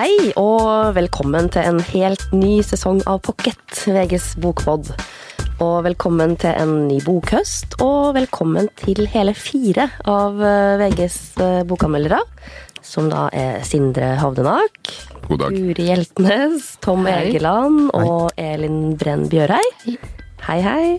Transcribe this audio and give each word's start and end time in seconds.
Hei 0.00 0.30
og 0.40 0.94
velkommen 0.96 1.50
til 1.52 1.66
en 1.68 1.78
helt 1.90 2.22
ny 2.32 2.62
sesong 2.64 3.02
av 3.10 3.18
Pocket, 3.26 3.60
VGs 3.84 4.30
bokpod. 4.40 4.86
Og 5.60 5.74
velkommen 5.84 6.38
til 6.40 6.56
en 6.56 6.86
ny 6.86 7.02
bokhøst, 7.04 7.76
og 7.84 8.14
velkommen 8.16 8.70
til 8.80 9.04
hele 9.12 9.34
fire 9.36 9.90
av 10.08 10.40
eh, 10.40 10.80
VGs 10.80 11.18
eh, 11.44 11.58
bokanmeldere. 11.68 12.22
Som 12.80 13.10
da 13.12 13.26
er 13.36 13.60
Sindre 13.68 14.14
Hovdenak, 14.22 14.94
God 15.26 15.44
dag. 15.44 15.58
Guri 15.58 15.90
Hjeltnes, 15.90 16.70
Tom 16.80 17.04
Hei. 17.04 17.18
Egeland 17.26 17.92
og 17.92 18.32
Elin 18.40 18.96
Brenn 18.96 19.28
Bjørhei. 19.28 19.98
Hei, 20.46 20.58
hei. 20.64 20.96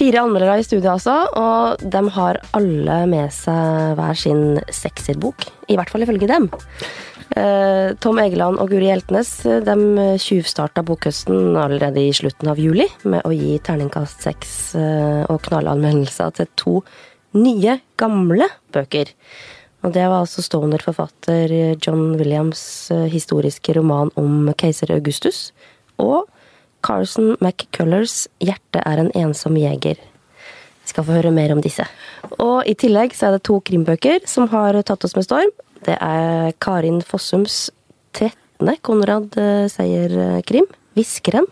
Fire 0.00 0.24
anmeldere 0.24 0.56
i 0.62 0.64
studio 0.64 0.94
altså, 0.94 1.18
og 1.36 1.84
de 1.84 2.04
har 2.16 2.40
alle 2.56 2.98
med 3.12 3.28
seg 3.36 3.92
hver 4.00 4.16
sin 4.16 4.56
sekserbok. 4.72 5.50
I 5.68 5.76
hvert 5.76 5.92
fall 5.92 6.08
ifølge 6.08 6.32
dem. 6.32 6.48
Eh, 7.30 7.92
Tom 8.02 8.18
Egeland 8.18 8.58
og 8.58 8.72
Guri 8.72 8.88
Hjeltnes 8.88 9.28
eh, 9.46 9.60
de 9.62 10.16
tjuvstarta 10.18 10.82
bokhøsten 10.82 11.54
allerede 11.54 12.02
i 12.02 12.10
slutten 12.16 12.50
av 12.50 12.58
juli 12.58 12.88
med 13.06 13.22
å 13.22 13.30
gi 13.30 13.54
terningkast 13.62 14.26
seks 14.26 14.56
eh, 14.74 15.22
og 15.30 15.38
knallanmeldelser 15.46 16.34
til 16.40 16.50
to 16.58 16.74
nye, 17.38 17.76
gamle 18.00 18.50
bøker. 18.74 19.14
Og 19.86 19.94
det 19.94 20.08
var 20.10 20.24
altså 20.24 20.42
Stoner-forfatter 20.42 21.54
John 21.78 22.18
Williams' 22.18 22.90
historiske 23.14 23.78
roman 23.78 24.10
om 24.18 24.50
keiser 24.58 24.90
Augustus, 24.92 25.52
og 26.02 26.26
Carson 26.82 27.36
McCullers 27.38 28.26
'Hjertet 28.42 28.82
er 28.82 29.04
en 29.04 29.14
ensom 29.14 29.54
jeger'. 29.56 30.02
Vi 30.02 30.90
skal 30.90 31.06
få 31.06 31.20
høre 31.20 31.30
mer 31.30 31.54
om 31.54 31.62
disse. 31.62 31.86
Og 32.42 32.66
i 32.66 32.74
tillegg 32.74 33.14
så 33.14 33.28
er 33.28 33.38
det 33.38 33.46
to 33.46 33.60
krimbøker 33.62 34.26
som 34.26 34.50
har 34.50 34.74
tatt 34.82 35.06
oss 35.06 35.14
med 35.14 35.28
storm. 35.28 35.54
Det 35.86 35.96
er 35.96 36.52
Karin 36.60 37.00
Fossums 37.06 37.70
13. 38.12 38.76
Konrad 38.84 39.36
eh, 39.40 39.66
Seier-krim, 39.72 40.68
'Hviskeren'. 40.94 41.48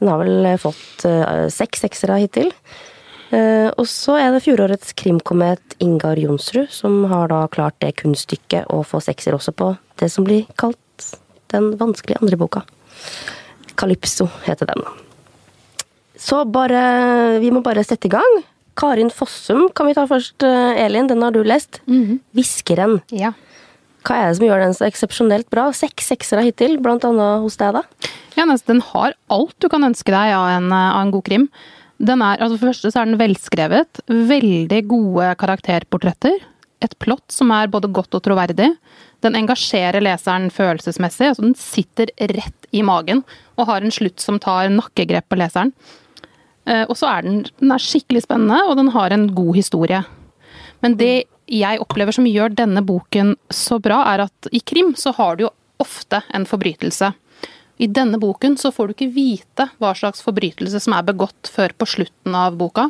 Den 0.00 0.10
har 0.12 0.20
vel 0.20 0.48
fått 0.60 1.04
eh, 1.08 1.48
seks 1.52 1.84
seksere 1.84 2.20
hittil. 2.22 2.52
Eh, 3.34 3.68
og 3.74 3.86
så 3.90 4.16
er 4.20 4.30
det 4.32 4.44
fjorårets 4.44 4.92
krimkomet 4.98 5.76
Ingar 5.82 6.18
Jonsrud 6.20 6.70
som 6.70 7.00
har 7.10 7.32
da 7.32 7.40
klart 7.50 7.78
det 7.82 7.96
kunststykket 7.98 8.70
å 8.70 8.84
få 8.86 9.00
sekser 9.02 9.34
også 9.34 9.54
på 9.56 9.72
det 9.98 10.10
som 10.12 10.26
blir 10.26 10.46
kalt 10.60 11.08
den 11.50 11.72
vanskelige 11.80 12.20
andre 12.22 12.38
boka. 12.38 12.62
Calypso 13.76 14.28
heter 14.46 14.70
den. 14.70 14.84
Så 16.16 16.44
bare 16.48 17.40
Vi 17.40 17.50
må 17.50 17.60
bare 17.60 17.84
sette 17.84 18.08
i 18.08 18.14
gang. 18.14 18.38
Karin 18.76 19.10
Fossum 19.10 19.68
kan 19.74 19.88
vi 19.88 19.94
ta 19.96 20.06
først. 20.06 20.42
eh, 20.42 20.84
Elin, 20.84 21.06
den 21.08 21.22
har 21.22 21.32
du 21.32 21.42
lest. 21.42 21.80
'Hviskeren'. 21.86 23.00
Ja. 23.10 23.32
Hva 24.06 24.16
er 24.22 24.28
det 24.28 24.36
som 24.38 24.46
gjør 24.46 24.60
den 24.62 24.74
så 24.74 24.86
eksepsjonelt 24.86 25.48
bra? 25.50 25.72
Seks 25.74 26.12
seksere 26.12 26.44
hittil, 26.46 26.78
blant 26.78 27.04
annet 27.04 27.42
hos 27.42 27.56
deg, 27.56 27.74
da. 27.74 27.82
ja 28.36 28.44
den 28.46 28.80
har 28.80 29.14
alt 29.28 29.56
du 29.58 29.68
kan 29.68 29.82
ønske 29.82 30.12
deg 30.14 30.32
av 30.36 30.48
en, 30.48 30.70
eh, 30.70 30.94
av 30.94 31.02
en 31.02 31.10
god 31.10 31.24
krim. 31.24 31.48
Den 31.98 32.20
er, 32.20 32.36
altså 32.36 32.58
For 32.58 32.66
det 32.66 32.74
første 32.74 32.92
så 32.92 33.00
er 33.00 33.04
den 33.06 33.18
velskrevet. 33.18 34.00
Veldig 34.06 34.86
gode 34.86 35.34
karakterportretter. 35.40 36.38
Et 36.82 36.98
plott 36.98 37.32
som 37.32 37.50
er 37.50 37.68
både 37.68 37.90
godt 37.90 38.14
og 38.14 38.22
troverdig. 38.22 38.76
Den 39.22 39.34
engasjerer 39.34 40.02
leseren 40.04 40.50
følelsesmessig. 40.52 41.30
altså 41.30 41.42
Den 41.42 41.54
sitter 41.54 42.06
rett 42.20 42.68
i 42.72 42.82
magen 42.82 43.24
og 43.56 43.66
har 43.66 43.80
en 43.80 43.90
slutt 43.90 44.20
som 44.20 44.38
tar 44.38 44.68
nakkegrep 44.68 45.24
på 45.30 45.38
leseren. 45.40 45.72
Eh, 46.66 46.84
Og 46.88 46.96
så 46.98 47.06
er 47.10 47.22
den, 47.26 47.44
den 47.60 47.72
er 47.72 47.82
skikkelig 47.82 48.24
spennende, 48.26 48.58
og 48.68 48.76
den 48.76 48.88
har 48.94 49.10
en 49.14 49.28
god 49.34 49.54
historie. 49.56 50.04
Men 50.82 50.96
det 51.00 51.24
jeg 51.46 51.78
opplever 51.80 52.12
som 52.12 52.26
gjør 52.26 52.54
denne 52.58 52.82
boken 52.82 53.36
så 53.54 53.78
bra, 53.80 54.02
er 54.14 54.24
at 54.26 54.48
i 54.52 54.60
krim 54.60 54.94
så 54.98 55.12
har 55.14 55.36
du 55.36 55.46
jo 55.46 55.52
ofte 55.78 56.22
en 56.34 56.44
forbrytelse. 56.48 57.12
I 57.78 57.86
denne 57.92 58.18
boken 58.18 58.56
så 58.58 58.70
får 58.72 58.88
du 58.88 58.94
ikke 58.94 59.12
vite 59.14 59.66
hva 59.78 59.90
slags 59.94 60.22
forbrytelse 60.24 60.80
som 60.80 60.94
er 60.96 61.04
begått 61.04 61.50
før 61.52 61.74
på 61.76 61.86
slutten 61.86 62.34
av 62.34 62.56
boka. 62.56 62.88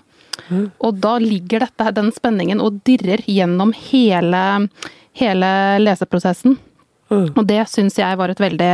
Og 0.78 1.00
da 1.02 1.16
ligger 1.18 1.64
dette, 1.64 1.90
den 1.96 2.12
spenningen 2.14 2.60
og 2.62 2.78
dirrer 2.86 3.22
gjennom 3.26 3.72
hele, 3.90 4.68
hele 5.18 5.50
leseprosessen. 5.82 6.56
Og 7.10 7.42
det 7.46 7.64
syns 7.70 7.98
jeg 7.98 8.16
var 8.18 8.30
et 8.32 8.40
veldig, 8.42 8.70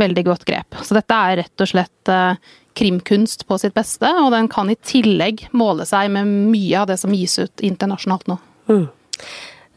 veldig 0.00 0.24
godt 0.24 0.44
grep. 0.48 0.76
Så 0.84 0.94
dette 0.96 1.16
er 1.16 1.36
rett 1.42 1.60
og 1.64 1.68
slett 1.68 2.08
eh, 2.12 2.36
krimkunst 2.78 3.46
på 3.48 3.58
sitt 3.62 3.74
beste, 3.76 4.08
og 4.20 4.32
den 4.34 4.48
kan 4.52 4.70
i 4.72 4.78
tillegg 4.86 5.46
måle 5.56 5.86
seg 5.88 6.10
med 6.14 6.30
mye 6.50 6.80
av 6.82 6.90
det 6.90 6.98
som 7.02 7.14
gis 7.14 7.38
ut 7.38 7.64
internasjonalt 7.64 8.26
nå. 8.30 8.38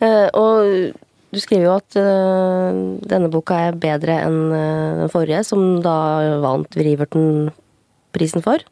Eh, 0.02 0.28
og 0.38 0.96
du 1.34 1.40
skriver 1.44 1.68
jo 1.68 1.76
at 1.76 1.98
uh, 2.00 2.98
denne 3.12 3.30
boka 3.32 3.58
er 3.68 3.80
bedre 3.80 4.16
enn 4.24 4.38
uh, 4.54 5.00
den 5.04 5.12
forrige, 5.12 5.44
som 5.50 5.80
da 5.84 5.96
vant 6.44 6.78
Riverton-prisen 6.80 8.46
for. 8.46 8.64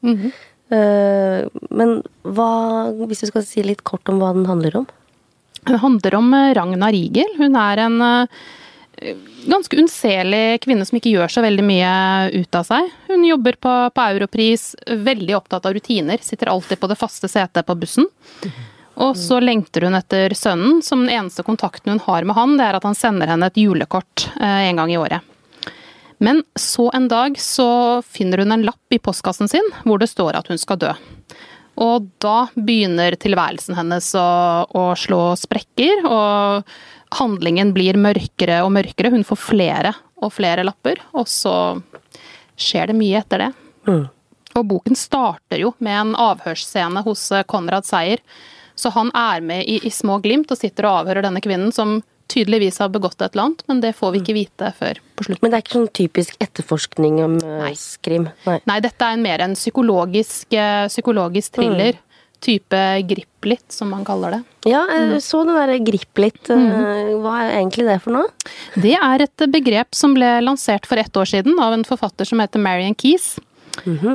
Eh, 0.74 1.46
men 1.78 1.92
hva, 2.26 2.52
hvis 3.06 3.22
du 3.22 3.28
skal 3.30 3.44
si 3.46 3.62
litt 3.62 3.84
kort 3.86 4.10
om 4.10 4.18
hva 4.18 4.32
den 4.34 4.48
handler 4.50 4.80
om? 4.80 4.88
Den 5.66 5.78
handler 5.82 6.16
om 6.18 6.34
Ragna 6.58 6.90
Rigel. 6.94 7.36
Hun 7.38 7.58
er 7.60 7.84
en 7.84 8.00
ganske 9.46 9.78
unnselig 9.78 10.62
kvinne 10.64 10.86
som 10.88 10.98
ikke 10.98 11.14
gjør 11.14 11.32
så 11.32 11.44
veldig 11.46 11.66
mye 11.66 11.92
ut 12.34 12.58
av 12.58 12.68
seg. 12.68 12.88
Hun 13.10 13.26
jobber 13.28 13.58
på, 13.62 13.74
på 13.96 14.08
Europris, 14.16 14.74
veldig 14.88 15.36
opptatt 15.38 15.68
av 15.68 15.76
rutiner, 15.76 16.22
sitter 16.24 16.52
alltid 16.52 16.80
på 16.80 16.90
det 16.92 16.98
faste 17.00 17.30
setet 17.32 17.68
på 17.68 17.78
bussen. 17.80 18.08
Og 18.96 19.18
så 19.20 19.42
lengter 19.44 19.88
hun 19.88 19.98
etter 19.98 20.34
sønnen, 20.38 20.80
som 20.86 21.04
den 21.04 21.12
eneste 21.18 21.44
kontakten 21.44 21.96
hun 21.96 22.04
har 22.06 22.24
med 22.24 22.38
han, 22.38 22.56
det 22.60 22.70
er 22.70 22.78
at 22.78 22.88
han 22.88 22.96
sender 22.96 23.28
henne 23.28 23.50
et 23.52 23.60
julekort 23.60 24.30
eh, 24.40 24.70
en 24.70 24.80
gang 24.80 24.94
i 24.94 25.00
året. 25.00 25.32
Men 26.24 26.46
så 26.56 26.88
en 26.96 27.10
dag 27.12 27.36
så 27.42 28.02
finner 28.08 28.40
hun 28.40 28.56
en 28.56 28.64
lapp 28.64 28.96
i 28.96 29.02
postkassen 29.04 29.52
sin 29.52 29.68
hvor 29.84 30.00
det 30.00 30.08
står 30.08 30.40
at 30.40 30.48
hun 30.48 30.62
skal 30.62 30.80
dø. 30.80 30.94
Og 31.76 32.08
da 32.24 32.46
begynner 32.56 33.18
tilværelsen 33.20 33.76
hennes 33.76 34.14
å, 34.16 34.28
å 34.64 34.84
slå 34.96 35.34
sprekker, 35.36 36.06
og 36.08 36.64
handlingen 37.20 37.74
blir 37.76 37.98
mørkere 38.00 38.62
og 38.66 38.74
mørkere. 38.76 39.12
Hun 39.14 39.26
får 39.28 39.42
flere 39.42 39.94
og 40.24 40.34
flere 40.36 40.66
lapper, 40.66 41.02
og 41.16 41.28
så 41.30 41.56
skjer 42.56 42.92
det 42.92 42.98
mye 43.00 43.22
etter 43.22 43.46
det. 43.46 43.52
Og 44.56 44.64
boken 44.70 44.96
starter 44.96 45.60
jo 45.60 45.74
med 45.84 46.00
en 46.00 46.18
avhørsscene 46.20 47.04
hos 47.06 47.28
eh, 47.36 47.44
Konrad 47.48 47.88
Seier. 47.88 48.22
Så 48.76 48.92
han 48.96 49.12
er 49.16 49.44
med 49.44 49.68
i, 49.68 49.80
i 49.88 49.92
små 49.92 50.20
glimt 50.24 50.52
og 50.52 50.60
sitter 50.60 50.88
og 50.88 51.02
avhører 51.02 51.26
denne 51.28 51.44
kvinnen 51.44 51.74
som 51.76 52.00
tydeligvis 52.32 52.80
har 52.82 52.90
begått 52.90 53.20
et 53.22 53.36
eller 53.36 53.44
annet, 53.44 53.62
men 53.70 53.82
det 53.84 53.92
får 53.96 54.14
vi 54.16 54.22
ikke 54.24 54.36
vite 54.36 54.72
før 54.80 55.00
på 55.16 55.28
slutten. 55.28 55.44
Men 55.46 55.52
det 55.52 55.58
er 55.58 55.66
ikke 55.66 55.76
sånn 55.76 55.92
typisk 56.00 56.40
etterforskning 56.42 57.20
om 57.24 57.38
eh, 57.38 57.60
Nei. 57.62 57.74
skrim? 57.80 58.30
Nei. 58.48 58.58
Nei, 58.66 58.80
dette 58.84 59.08
er 59.08 59.18
en 59.18 59.26
mer 59.26 59.44
en 59.46 59.56
psykologisk, 59.60 60.48
eh, 60.56 60.88
psykologisk 60.92 61.60
thriller. 61.60 62.00
Type 62.42 62.80
griplitt, 63.08 63.66
som 63.72 63.90
man 63.90 64.04
kaller 64.06 64.32
det. 64.36 64.42
Ja, 64.70 64.84
jeg 64.90 65.22
så 65.24 65.44
det 65.48 65.56
der 65.56 65.80
Gripp 65.86 66.18
litt. 66.22 66.50
eh, 66.50 67.14
Hva 67.22 67.36
er 67.42 67.56
egentlig 67.62 67.86
det 67.88 68.02
for 68.04 68.12
noe? 68.12 68.28
Det 68.76 68.94
er 68.98 69.22
et 69.22 69.38
begrep 69.52 69.94
som 69.96 70.14
ble 70.14 70.42
lansert 70.42 70.86
for 70.86 70.98
ett 70.98 71.14
år 71.14 71.26
siden 71.26 71.58
av 71.60 71.74
en 71.74 71.84
forfatter 71.84 72.26
som 72.26 72.40
heter 72.40 72.60
Marian 72.60 72.96
Keyes. 72.96 73.40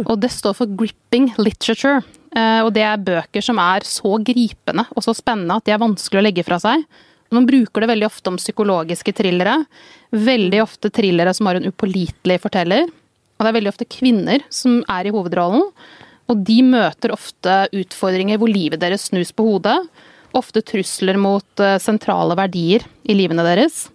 Og 0.06 0.20
det 0.20 0.30
står 0.30 0.54
for 0.56 0.66
gripping 0.66 1.32
literature. 1.38 2.02
Eh, 2.34 2.62
Og 2.62 2.72
det 2.72 2.82
er 2.82 2.96
bøker 2.96 3.42
som 3.42 3.58
er 3.58 3.80
så 3.80 4.18
gripende 4.22 4.86
og 4.94 5.02
så 5.02 5.14
spennende 5.14 5.56
at 5.56 5.64
de 5.64 5.72
er 5.72 5.78
vanskelig 5.82 6.20
å 6.20 6.26
legge 6.28 6.44
fra 6.46 6.58
seg. 6.58 6.84
Man 7.32 7.46
bruker 7.46 7.80
det 7.80 7.88
veldig 7.90 8.06
ofte 8.06 8.26
om 8.28 8.36
psykologiske 8.36 9.12
thrillere. 9.14 9.64
Veldig 10.12 10.62
ofte 10.62 10.90
thrillere 10.90 11.32
som 11.34 11.46
har 11.46 11.56
en 11.60 11.66
upålitelig 11.70 12.40
forteller. 12.42 12.88
Og 13.38 13.44
det 13.44 13.48
er 13.48 13.56
veldig 13.60 13.70
ofte 13.72 13.86
kvinner 13.88 14.42
som 14.50 14.82
er 14.88 15.06
i 15.06 15.12
hovedrollen. 15.14 15.70
Og 16.30 16.44
de 16.46 16.60
møter 16.62 17.12
ofte 17.14 17.64
utfordringer 17.74 18.38
hvor 18.38 18.50
livet 18.52 18.80
deres 18.82 19.08
snus 19.10 19.32
på 19.34 19.46
hodet. 19.48 19.76
Ofte 20.38 20.62
trusler 20.62 21.18
mot 21.18 21.58
eh, 21.64 21.78
sentrale 21.82 22.36
verdier 22.38 22.84
i 23.10 23.16
livene 23.18 23.42
deres. 23.42 23.88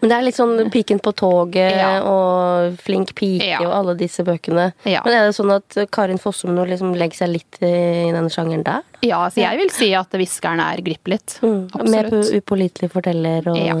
Men 0.00 0.12
det 0.12 0.14
er 0.16 0.22
litt 0.28 0.36
sånn 0.38 0.70
Piken 0.70 1.00
på 1.02 1.10
toget 1.18 1.74
Ja. 1.74 1.88
og 2.06 2.76
Flink 2.84 3.10
pike 3.18 3.42
Ja. 3.44 3.58
og 3.66 3.72
alle 3.80 3.94
disse 3.98 4.22
bøkene. 4.24 4.68
Ja. 4.86 5.02
Men 5.04 5.12
er 5.18 5.26
det 5.26 5.34
sånn 5.34 5.50
at 5.56 5.74
Karin 5.90 6.20
Fossum 6.22 6.54
nå 6.54 6.64
liksom 6.70 6.94
legger 6.94 7.18
seg 7.24 7.32
litt 7.34 7.58
i 7.66 8.12
den 8.14 8.30
sjangeren 8.30 8.62
der? 8.64 8.86
Ja, 9.02 9.24
så 9.28 9.42
jeg 9.42 9.58
vil 9.58 9.70
si 9.74 9.90
at 9.98 10.14
hviskeren 10.14 10.62
er 10.62 10.80
grip 10.86 11.10
litt. 11.10 11.40
Mer 11.42 11.66
på 11.68 12.22
Absolutt. 12.22 12.30
upålitelig 12.38 12.90
forteller 12.94 13.50
og 13.50 13.58
Ja. 13.58 13.74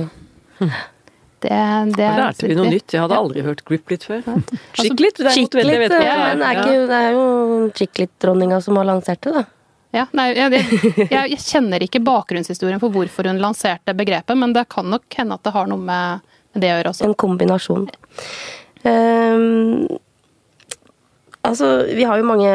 Det, 1.44 1.58
det 1.94 2.06
er 2.06 2.16
lærte 2.18 2.48
vi 2.50 2.56
noe 2.58 2.72
nytt. 2.72 2.94
Jeg 2.96 3.04
hadde 3.04 3.18
aldri 3.18 3.44
hørt 3.46 3.62
grip 3.68 3.92
litt 3.92 4.06
før. 4.08 4.24
Altså, 4.34 4.58
Skikkelig, 4.80 5.12
derimot, 5.20 5.36
Chick 5.36 5.54
vet 5.54 5.68
jeg 5.68 5.84
litt, 5.84 5.94
ja, 5.94 6.16
det 6.16 6.24
men 6.24 6.42
det 6.42 6.48
er, 6.48 6.62
ikke, 6.62 6.88
det 6.90 6.98
er 6.98 7.14
jo 7.14 7.28
chick 7.78 8.02
litt-dronninga 8.02 8.62
som 8.64 8.80
har 8.80 8.88
lansert 8.90 9.22
det, 9.26 9.36
da. 9.38 9.44
Ja, 9.96 10.02
nei, 10.12 10.26
jeg, 10.36 10.64
jeg, 11.08 11.10
jeg 11.32 11.38
kjenner 11.40 11.80
ikke 11.80 12.02
bakgrunnshistorien 12.04 12.80
for 12.82 12.92
hvorfor 12.92 13.24
hun 13.30 13.38
lanserte 13.40 13.94
begrepet, 13.96 14.36
men 14.36 14.52
det 14.52 14.66
kan 14.68 14.90
nok 14.92 15.06
hende 15.16 15.38
at 15.38 15.46
det 15.46 15.54
har 15.54 15.70
noe 15.70 15.80
med 15.80 16.26
med 16.58 16.64
det 16.64 16.74
å 16.74 16.76
gjøre 16.80 16.92
også. 16.94 17.08
En 17.08 17.16
kombinasjon. 17.18 17.88
Um, 18.84 19.88
Altså, 21.48 21.86
vi 21.94 22.02
har 22.04 22.18
jo 22.18 22.26
mange 22.26 22.48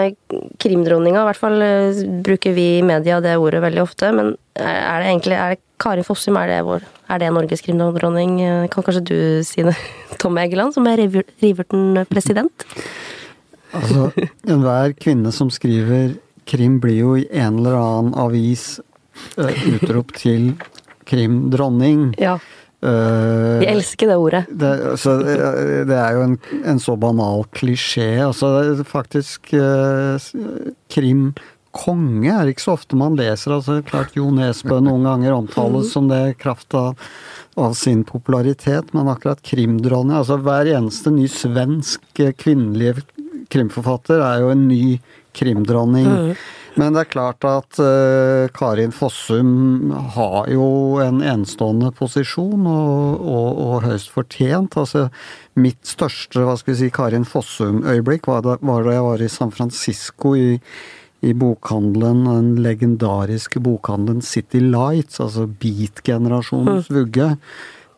krimdronninger, 0.62 1.16
i 1.18 1.26
hvert 1.26 1.40
fall 1.40 1.62
eh, 1.66 2.02
bruker 2.22 2.52
vi 2.54 2.66
i 2.78 2.82
media 2.86 3.22
det 3.24 3.38
ordet 3.42 3.62
veldig 3.64 3.80
ofte. 3.82 4.10
Men 4.14 4.34
er 4.60 5.00
det 5.00 5.08
egentlig 5.08 5.38
er 5.40 5.54
det 5.56 5.62
Karin 5.82 6.06
Fossum, 6.06 6.36
er 6.38 6.52
det, 6.52 6.58
vår, 6.68 6.84
er 7.13 7.21
det 7.24 7.30
Norges 7.36 7.62
krimdronning? 7.65 8.36
Eh, 8.42 8.68
Kan 8.74 8.83
kanskje 8.86 9.04
du 9.10 9.18
si 9.48 9.63
det, 9.65 9.75
Tom 10.21 10.38
Egeland, 10.42 10.74
som 10.75 10.88
er 10.89 11.01
Riverton-president? 11.44 12.65
Altså, 13.74 14.10
enhver 14.45 14.94
kvinne 15.01 15.31
som 15.33 15.50
skriver 15.54 16.15
krim, 16.50 16.80
blir 16.83 17.00
jo 17.00 17.13
i 17.18 17.27
en 17.31 17.62
eller 17.62 17.77
annen 17.80 18.13
avis 18.19 18.80
utrop 19.38 20.12
til 20.18 20.51
krimdronning. 21.10 22.12
Ja. 22.21 22.36
Eh, 22.83 23.60
Vi 23.63 23.68
elsker 23.71 24.10
det 24.12 24.18
ordet. 24.19 24.42
det, 24.51 24.71
altså, 24.92 25.13
det 25.24 25.88
det 25.88 25.95
er 25.98 26.18
jo 26.18 26.24
en, 26.27 26.33
en 26.68 26.80
så 26.83 26.98
banal 27.00 27.45
klisjé. 27.56 28.10
Altså, 28.25 28.50
faktisk 28.86 29.54
eh, 29.56 30.18
s- 30.19 30.33
krimkonge 31.74 32.31
er 32.31 32.50
ikke 32.50 32.62
så 32.62 32.75
ofte 32.78 32.96
man 32.96 33.18
leser. 33.18 33.54
Altså, 33.58 33.81
klart 33.81 34.16
Jo 34.16 34.30
Nesbø 34.31 34.80
noen 34.81 35.04
ganger 35.04 35.34
omtales 35.34 35.92
som 35.94 36.08
det 36.08 36.22
i 36.30 36.34
kraft 36.38 36.74
av, 36.74 36.96
av 37.58 37.74
sin 37.74 38.04
popularitet, 38.04 38.94
men 38.94 39.08
akkurat 39.08 39.42
krimdronning 39.42 40.18
altså 40.18 40.38
Hver 40.38 40.66
eneste 40.66 41.12
ny 41.12 41.28
svensk 41.28 42.02
eh, 42.20 42.34
kvinnelige 42.34 43.04
krimforfatter 43.54 44.22
er 44.22 44.42
jo 44.42 44.52
en 44.54 44.68
ny 44.68 45.00
krimdronning. 45.34 46.36
Men 46.75 46.96
det 46.96 47.04
er 47.04 47.10
klart 47.12 47.46
at 47.46 47.78
uh, 47.78 48.50
Karin 48.54 48.94
Fossum 48.94 49.92
har 50.16 50.48
jo 50.50 50.98
en 51.04 51.22
enestående 51.22 51.92
posisjon, 51.94 52.66
og, 52.66 53.22
og, 53.22 53.60
og 53.62 53.86
høyst 53.86 54.10
fortjent. 54.14 54.78
Altså, 54.81 55.08
mitt 55.54 55.86
største 55.86 56.42
hva 56.42 56.58
skal 56.58 56.74
vi 56.74 56.80
si, 56.80 56.90
Karin 56.94 57.30
Fossum-øyeblikk 57.30 58.30
var, 58.30 58.58
var 58.58 58.88
da 58.88 58.98
jeg 58.98 59.06
var 59.06 59.22
i 59.22 59.30
San 59.30 59.54
Francisco 59.54 60.34
i, 60.34 60.58
i 61.24 61.31
bokhandelen, 61.40 62.25
den 62.28 62.50
legendariske 62.66 63.62
bokhandelen 63.64 64.22
City 64.25 64.60
Lights, 64.64 65.22
altså 65.24 65.48
beat-generasjonens 65.48 66.90
vugge. 66.92 67.38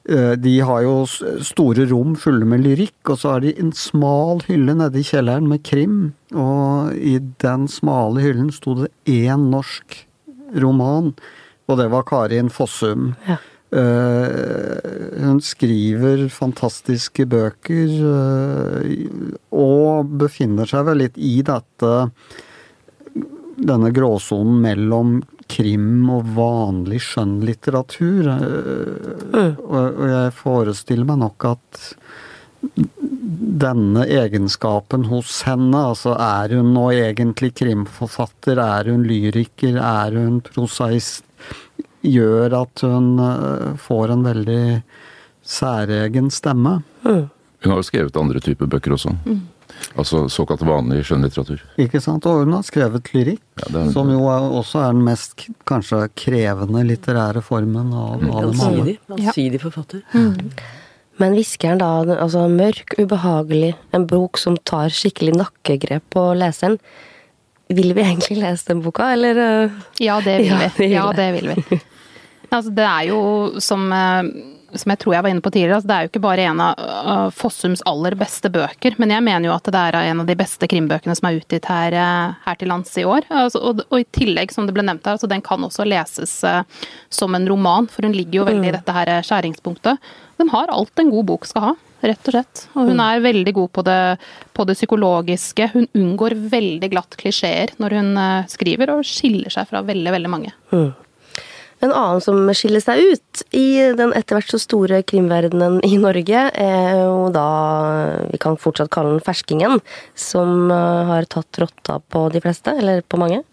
Eh, 0.07 0.35
De 0.37 0.59
har 0.61 0.83
jo 0.85 1.05
store 1.41 1.87
rom 1.89 2.13
fulle 2.15 2.45
med 2.45 2.61
lyrikk, 2.65 2.99
og 3.09 3.17
så 3.17 3.35
har 3.35 3.45
de 3.45 3.55
en 3.57 3.71
smal 3.73 4.43
hylle 4.45 4.77
nede 4.77 5.01
i 5.01 5.07
kjelleren 5.07 5.49
med 5.49 5.63
krim. 5.65 6.13
Og 6.33 6.93
i 6.93 7.17
den 7.41 7.65
smale 7.71 8.21
hyllen 8.21 8.53
sto 8.53 8.77
det 8.83 8.91
én 9.09 9.49
norsk 9.49 10.05
roman, 10.61 11.15
og 11.65 11.77
det 11.81 11.89
var 11.89 12.05
Karin 12.05 12.53
Fossum. 12.53 13.15
Ja. 13.27 13.39
Eh, 13.75 15.21
hun 15.25 15.41
skriver 15.41 16.27
fantastiske 16.29 17.25
bøker, 17.27 17.89
eh, 18.13 19.33
og 19.51 20.13
befinner 20.21 20.69
seg 20.69 20.85
vel 20.85 21.01
litt 21.01 21.17
i 21.17 21.39
dette 21.41 21.95
denne 23.55 23.91
gråsonen 23.95 24.59
mellom 24.63 25.15
krim 25.51 26.09
og 26.09 26.29
vanlig 26.35 27.01
skjønnlitteratur. 27.05 28.29
eh, 28.31 29.53
Og, 29.61 29.99
og 29.99 30.07
jeg 30.09 30.33
forestiller 30.39 31.05
meg 31.05 31.21
nok 31.21 31.45
at 31.53 31.83
denne 33.55 34.05
egenskapen 34.09 35.05
hos 35.11 35.43
henne, 35.45 35.77
altså 35.91 36.15
er 36.17 36.55
hun 36.57 36.73
nå 36.75 36.89
egentlig 36.95 37.53
krimforfatter, 37.61 38.59
er 38.59 38.89
hun 38.91 39.05
lyriker, 39.07 39.77
er 39.77 40.17
hun 40.17 40.41
prosaist, 40.43 41.23
gjør 42.05 42.53
at 42.63 42.83
hun 42.85 43.15
eh, 43.21 43.71
får 43.81 44.15
en 44.15 44.25
veldig 44.25 44.65
særegen 45.45 46.31
stemme. 46.33 46.79
Hun 47.05 47.71
har 47.71 47.79
jo 47.81 47.85
skrevet 47.85 48.17
andre 48.17 48.41
typer 48.41 48.69
bøker 48.69 48.93
også. 48.97 49.13
Altså 49.95 50.25
såkalt 50.31 50.61
vanlig 50.67 51.03
skjønnlitteratur. 51.07 51.61
Ikke 51.79 52.01
sant? 52.03 52.25
Og 52.27 52.41
hun 52.43 52.53
har 52.57 52.63
skrevet 52.67 53.11
lyrikk, 53.15 53.39
Ja, 53.61 53.69
er- 53.85 53.91
som 53.93 54.09
jo 54.11 54.25
er, 54.27 54.47
også 54.59 54.81
er 54.83 54.91
den 54.93 55.03
mest 55.07 55.45
kanskje 55.65 56.01
krevende 56.19 56.81
litterære 56.87 57.41
formen 57.43 57.93
av, 57.93 58.23
av 58.35 58.51
dem 58.51 58.61
alle. 58.61 58.97
Allsidig. 59.15 59.61
Forfatter. 59.63 60.01
Men 61.17 61.31
hviskeren 61.37 61.79
da, 61.79 61.89
altså 62.19 62.41
mørk, 62.51 62.97
ubehagelig, 62.99 63.73
en 63.95 64.05
bok 64.09 64.37
som 64.41 64.57
tar 64.67 64.89
skikkelig 64.91 65.37
nakkegrep 65.39 66.03
på 66.11 66.25
leseren. 66.35 66.75
Vil 67.71 67.93
vi 67.95 68.03
egentlig 68.03 68.35
lese 68.43 68.67
den 68.67 68.81
boka, 68.83 69.13
eller? 69.15 69.39
eh? 69.39 69.77
Ja, 70.03 70.19
det 70.21 70.41
vil 70.43 70.59
vi. 70.77 70.89
Ja, 70.91 71.07
det 71.15 71.29
vil 71.39 71.53
vi. 71.55 71.79
Altså, 72.55 72.69
det 72.77 72.83
er 72.85 73.07
jo 73.09 73.21
som, 73.59 73.87
eh, 73.91 74.27
som 74.81 74.91
jeg 74.93 75.01
tror 75.01 75.15
jeg 75.15 75.25
var 75.25 75.33
inne 75.33 75.43
på 75.43 75.51
tidligere, 75.53 75.79
altså, 75.79 75.89
det 75.89 75.95
er 75.95 76.05
jo 76.05 76.11
ikke 76.11 76.23
bare 76.25 76.45
en 76.49 76.61
av 76.63 77.33
Fossums 77.35 77.83
aller 77.89 78.15
beste 78.19 78.51
bøker, 78.53 78.97
men 79.01 79.13
jeg 79.13 79.25
mener 79.25 79.49
jo 79.49 79.55
at 79.55 79.69
det 79.71 79.81
er 79.81 79.97
en 80.01 80.23
av 80.23 80.29
de 80.29 80.37
beste 80.37 80.69
krimbøkene 80.71 81.15
som 81.17 81.29
er 81.29 81.39
utgitt 81.39 81.69
her, 81.69 81.95
eh, 81.95 82.35
her 82.45 82.59
til 82.59 82.71
lands 82.71 82.93
i 82.99 83.05
år. 83.07 83.27
Altså, 83.29 83.61
og, 83.61 83.83
og 83.89 84.01
i 84.01 84.07
tillegg, 84.15 84.53
som 84.53 84.67
det 84.67 84.75
ble 84.75 84.85
nevnt 84.85 85.05
her, 85.05 85.17
altså, 85.17 85.29
den 85.31 85.43
kan 85.45 85.63
også 85.65 85.87
leses 85.87 86.37
eh, 86.47 86.61
som 87.13 87.35
en 87.37 87.47
roman, 87.49 87.89
for 87.91 88.07
hun 88.07 88.15
ligger 88.15 88.41
jo 88.41 88.47
veldig 88.49 88.71
i 88.71 88.75
dette 88.77 88.95
her 88.95 89.13
eh, 89.15 89.23
skjæringspunktet. 89.25 90.13
Den 90.41 90.51
har 90.51 90.71
alt 90.73 91.03
en 91.03 91.13
god 91.13 91.29
bok 91.31 91.49
skal 91.49 91.69
ha. 91.69 91.73
Rett 92.05 92.27
og 92.29 92.35
slett. 92.35 92.65
Og 92.75 92.91
hun 92.91 92.99
er 93.01 93.23
veldig 93.23 93.53
god 93.55 93.71
på 93.73 93.81
det, 93.87 94.01
på 94.53 94.65
det 94.67 94.75
psykologiske. 94.77 95.71
Hun 95.73 95.87
unngår 95.95 96.35
veldig 96.51 96.89
glatt 96.91 97.15
klisjeer 97.17 97.71
når 97.81 97.95
hun 97.97 98.11
skriver, 98.51 98.91
og 98.93 99.07
skiller 99.09 99.49
seg 99.53 99.65
fra 99.71 99.81
veldig, 99.87 100.11
veldig 100.13 100.29
mange. 100.29 100.51
En 101.83 101.91
annen 101.91 102.21
som 102.23 102.37
skiller 102.55 102.79
seg 102.79 103.01
ut 103.03 103.41
i 103.55 103.91
den 103.97 104.13
etter 104.15 104.37
hvert 104.37 104.51
så 104.53 104.59
store 104.61 105.01
krimverdenen 105.07 105.81
i 105.83 105.97
Norge, 105.99 106.45
er 106.55 107.01
jo 107.01 107.27
da 107.35 107.47
Vi 108.31 108.39
kan 108.41 108.57
fortsatt 108.59 108.91
kalle 108.93 109.15
den 109.15 109.23
Ferskingen, 109.23 109.81
som 110.15 110.71
eh, 110.71 111.11
har 111.11 111.27
tatt 111.31 111.59
rotta 111.61 111.99
på 111.99 112.25
de 112.31 112.41
fleste, 112.43 112.73
eller 112.79 113.03
på 113.03 113.19
mange. 113.19 113.43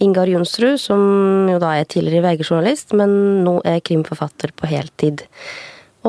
Ingar 0.00 0.28
Jonsrud, 0.28 0.78
som 0.80 1.48
jo 1.50 1.58
da 1.62 1.74
er 1.78 1.88
tidligere 1.88 2.28
VG-journalist, 2.28 2.94
men 2.96 3.42
nå 3.46 3.58
er 3.64 3.82
krimforfatter 3.84 4.52
på 4.56 4.70
heltid. 4.70 5.24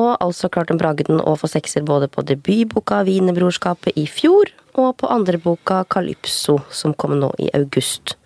Og 0.00 0.14
altså 0.24 0.48
klarte 0.52 0.76
bragden 0.80 1.20
å 1.20 1.36
få 1.36 1.50
sekser 1.50 1.84
både 1.84 2.08
på 2.08 2.24
debutboka 2.24 3.02
Wienerbrorskapet 3.08 3.96
i 4.00 4.06
fjor, 4.08 4.52
og 4.80 4.96
på 5.02 5.08
andreboka 5.12 5.82
Calypso, 5.92 6.62
som 6.72 6.94
kom 6.96 7.18
nå 7.20 7.32
i 7.42 7.50
august. 7.56 8.16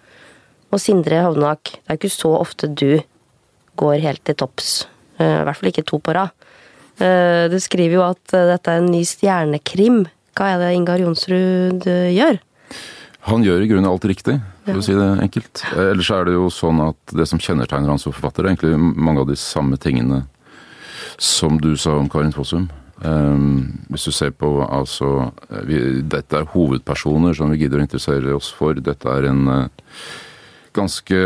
Og 0.71 0.83
Sindre 0.83 1.25
Hovnak, 1.25 1.79
det 1.79 1.91
er 1.91 1.99
ikke 1.99 2.13
så 2.13 2.37
ofte 2.39 2.71
du 2.71 3.01
går 3.79 4.03
helt 4.05 4.25
til 4.27 4.37
topps. 4.39 4.87
Eh, 5.19 5.41
I 5.41 5.45
hvert 5.47 5.61
fall 5.61 5.73
ikke 5.73 5.87
to 5.87 6.01
på 6.03 6.15
rad. 6.17 6.35
Eh, 6.99 7.47
Du 7.53 7.59
skriver 7.61 7.99
jo 7.99 8.05
at 8.07 8.35
eh, 8.35 8.49
dette 8.53 8.73
er 8.73 8.83
en 8.83 8.93
ny 8.93 9.03
stjernekrim. 9.05 10.05
Hva 10.37 10.53
er 10.53 10.61
det 10.61 10.75
Ingar 10.77 11.01
Jonsrud 11.01 11.87
gjør? 11.89 12.41
Han 13.27 13.43
gjør 13.43 13.65
i 13.65 13.69
grunnen 13.71 13.89
alt 13.91 14.05
riktig, 14.07 14.37
for 14.67 14.79
å 14.79 14.85
si 14.85 14.95
det 14.95 15.07
enkelt. 15.25 15.63
Ellers 15.75 16.11
er 16.15 16.29
det 16.29 16.35
jo 16.37 16.47
sånn 16.53 16.79
at 16.85 17.15
det 17.17 17.25
som 17.27 17.41
kjennetegner 17.43 17.91
han 17.91 17.99
som 17.99 18.15
forfatter, 18.15 18.45
er 18.45 18.53
egentlig 18.53 18.77
mange 18.79 19.25
av 19.25 19.31
de 19.31 19.39
samme 19.41 19.79
tingene 19.83 20.21
som 21.19 21.57
du 21.59 21.73
sa 21.81 21.97
om 21.97 22.11
Karin 22.13 22.35
Fossum. 22.37 22.69
Um, 23.03 23.81
hvis 23.91 24.07
du 24.09 24.13
ser 24.15 24.31
på 24.33 24.49
altså 24.65 25.33
vi, 25.69 26.01
Dette 26.09 26.39
er 26.39 26.47
hovedpersoner 26.49 27.35
som 27.37 27.51
vi 27.53 27.59
gidder 27.61 27.83
å 27.83 27.85
interessere 27.85 28.33
oss 28.37 28.49
for. 28.57 28.79
Dette 28.79 29.11
er 29.11 29.27
en 29.29 29.43
ganske 30.77 31.19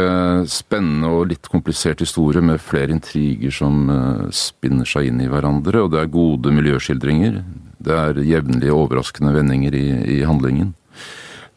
spennende 0.51 1.11
og 1.11 1.31
litt 1.33 1.49
komplisert 1.51 2.03
historie 2.05 2.43
med 2.45 2.63
flere 2.63 2.95
intriger 2.95 3.53
som 3.55 3.91
eh, 3.93 4.27
spinner 4.35 4.89
seg 4.89 5.11
inn 5.11 5.23
i 5.25 5.29
hverandre. 5.31 5.85
Og 5.85 5.93
det 5.93 6.03
er 6.03 6.13
gode 6.13 6.53
miljøskildringer. 6.55 7.41
Det 7.81 7.97
er 7.97 8.21
jevnlige 8.25 8.77
overraskende 8.77 9.35
vendinger 9.37 9.77
i, 9.77 9.87
i 10.19 10.21
handlingen. 10.29 10.75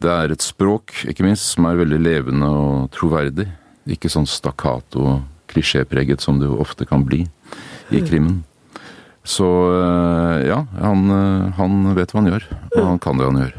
Det 0.02 0.10
er 0.10 0.34
et 0.34 0.44
språk, 0.44 0.92
ikke 1.08 1.24
minst, 1.24 1.46
som 1.54 1.68
er 1.68 1.78
veldig 1.80 2.00
levende 2.02 2.48
og 2.50 2.90
troverdig. 2.92 3.46
Ikke 3.88 4.10
sånn 4.12 4.28
stakkato 4.28 5.04
og 5.04 5.22
klisjépreget 5.52 6.24
som 6.24 6.40
det 6.40 6.50
ofte 6.50 6.86
kan 6.88 7.04
bli 7.06 7.22
i 7.94 8.02
krimmen. 8.04 8.42
Så 9.24 9.46
eh, 9.72 10.46
ja, 10.50 10.64
han, 10.80 11.04
eh, 11.10 11.52
han 11.56 11.94
vet 11.96 12.12
hva 12.12 12.20
han 12.20 12.32
gjør, 12.32 12.48
og 12.74 12.82
han 12.90 13.00
kan 13.00 13.20
det 13.20 13.28
han 13.30 13.40
gjør. 13.40 13.54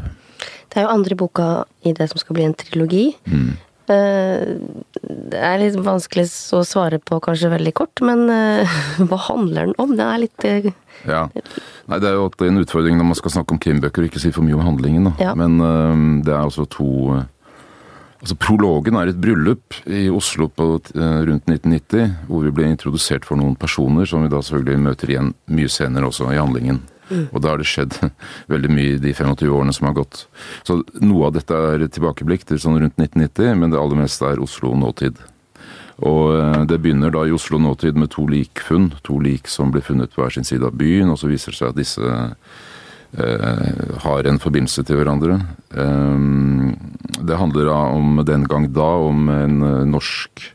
Det 0.69 0.81
er 0.81 0.85
jo 0.85 0.91
andre 0.91 1.17
boka 1.17 1.47
i 1.87 1.93
det 1.95 2.09
som 2.11 2.21
skal 2.21 2.37
bli 2.37 2.45
en 2.45 2.57
trilogi. 2.59 3.05
Eh, 3.25 3.47
Det 3.91 5.39
er 5.39 5.59
litt 5.61 5.77
vanskelig 5.85 6.25
å 6.55 6.63
svare 6.65 6.99
på 7.03 7.19
kanskje 7.23 7.51
veldig 7.53 7.73
kort, 7.77 8.01
men 8.05 8.25
eh, 8.31 8.77
hva 9.09 9.19
handler 9.27 9.69
den 9.69 9.77
om? 9.81 9.93
Det 9.97 10.07
er 10.07 10.23
litt 10.23 10.47
eh, 10.47 10.71
Ja. 11.05 11.27
Nei, 11.85 11.99
det 12.01 12.09
er 12.09 12.17
jo 12.17 12.25
alltid 12.25 12.49
en 12.49 12.63
utfordring 12.63 12.97
når 12.97 13.09
man 13.11 13.19
skal 13.19 13.35
snakke 13.37 13.55
om 13.55 13.61
krimbøker 13.61 14.03
og 14.03 14.09
ikke 14.09 14.23
si 14.23 14.33
for 14.33 14.47
mye 14.47 14.57
om 14.57 14.65
handlingen. 14.65 15.13
Ja. 15.21 15.35
Men 15.37 15.59
det 16.25 16.33
er 16.33 16.41
altså 16.41 16.65
to 16.69 17.21
Altså 18.25 18.39
Prologen 18.41 18.95
er 18.97 19.11
et 19.11 19.19
bryllup 19.21 19.75
i 19.85 20.07
Oslo 20.09 20.47
på, 20.49 20.65
rundt 20.95 21.49
1990, 21.51 22.15
hvor 22.25 22.41
vi 22.41 22.53
ble 22.57 22.71
introdusert 22.71 23.27
for 23.27 23.37
noen 23.37 23.53
personer 23.59 24.07
som 24.09 24.23
vi 24.25 24.31
da 24.33 24.39
selvfølgelig 24.41 24.81
møter 24.81 25.11
igjen 25.13 25.29
mye 25.53 25.69
senere 25.69 26.09
også 26.09 26.31
i 26.33 26.39
handlingen. 26.39 26.79
Og 27.11 27.37
da 27.41 27.53
har 27.53 27.61
det 27.61 27.67
skjedd 27.69 27.97
veldig 28.53 28.71
mye 28.73 28.95
i 28.95 29.01
de 29.01 29.13
25 29.13 29.51
årene 29.53 29.75
som 29.75 29.89
har 29.89 29.97
gått. 29.99 30.25
Så 30.67 30.81
noe 31.01 31.29
av 31.29 31.37
dette 31.37 31.53
er 31.55 31.85
tilbakeblikk 31.85 32.47
til 32.49 32.61
sånn 32.61 32.79
rundt 32.81 32.99
1990, 32.99 33.55
men 33.61 33.73
det 33.73 33.81
aller 33.81 34.01
meste 34.05 34.29
er 34.29 34.43
Oslo 34.43 34.73
nåtid. 34.79 35.19
Og 36.03 36.35
eh, 36.35 36.61
det 36.69 36.81
begynner 36.83 37.13
da 37.13 37.25
i 37.25 37.35
Oslo 37.35 37.59
nåtid 37.61 37.99
med 37.99 38.11
to 38.15 38.25
likfunn. 38.27 38.91
To 39.07 39.19
lik 39.23 39.47
som 39.51 39.71
blir 39.71 39.85
funnet 39.85 40.13
på 40.13 40.23
hver 40.23 40.33
sin 40.35 40.47
side 40.47 40.67
av 40.67 40.75
byen, 40.75 41.13
og 41.13 41.21
så 41.21 41.31
viser 41.31 41.53
det 41.53 41.61
seg 41.61 41.71
at 41.71 41.79
disse 41.79 42.15
eh, 43.15 43.95
har 44.03 44.27
en 44.27 44.41
forbindelse 44.41 44.83
til 44.87 44.99
hverandre. 44.99 45.39
Eh, 45.71 46.19
det 47.21 47.39
handler 47.39 47.71
da 47.71 47.79
om 47.95 48.21
den 48.27 48.43
gang 48.49 48.69
da 48.75 48.91
om 49.07 49.29
en 49.31 49.57
eh, 49.63 49.81
norsk 49.87 50.49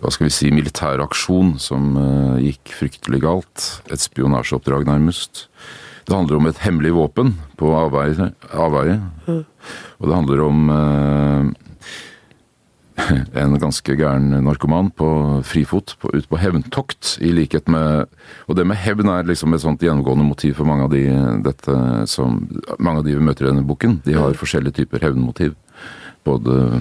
hva 0.00 0.10
skal 0.12 0.28
vi 0.28 0.34
si, 0.34 0.50
militær 0.54 1.02
aksjon 1.04 1.54
som 1.62 1.94
eh, 2.00 2.50
gikk 2.50 2.74
fryktelig 2.78 3.22
galt. 3.24 3.66
Et 3.92 4.00
spionasjeoppdrag, 4.00 4.86
nærmest. 4.88 5.46
Det 6.08 6.16
handler 6.16 6.40
om 6.40 6.48
et 6.50 6.62
hemmelig 6.64 6.94
våpen 6.96 7.34
på 7.60 7.70
avveie. 7.76 8.32
avveie. 8.50 9.00
Og 9.30 10.08
det 10.08 10.16
handler 10.16 10.42
om 10.46 10.70
eh, 10.74 11.50
en 13.42 13.58
ganske 13.60 13.96
gæren 13.96 14.32
narkoman 14.44 14.90
på 14.96 15.10
frifot 15.46 15.94
på, 16.00 16.10
ut 16.16 16.26
på 16.30 16.40
hevntokt, 16.40 17.16
i 17.20 17.32
likhet 17.36 17.68
med 17.70 18.08
Og 18.48 18.56
det 18.58 18.66
med 18.66 18.80
hevn 18.80 19.08
er 19.12 19.28
liksom 19.28 19.54
et 19.54 19.62
sånt 19.62 19.82
gjennomgående 19.84 20.26
motiv 20.26 20.56
for 20.58 20.68
mange 20.68 20.88
av 20.88 20.94
de 20.94 21.04
dette 21.44 21.76
som, 22.10 22.42
mange 22.78 23.02
av 23.02 23.06
de 23.06 23.14
vi 23.14 23.28
møter 23.28 23.46
i 23.46 23.52
denne 23.52 23.66
boken. 23.66 24.00
De 24.04 24.16
har 24.18 24.36
forskjellige 24.38 24.82
typer 24.82 25.06
hevnmotiv. 25.06 25.54
Både 26.26 26.80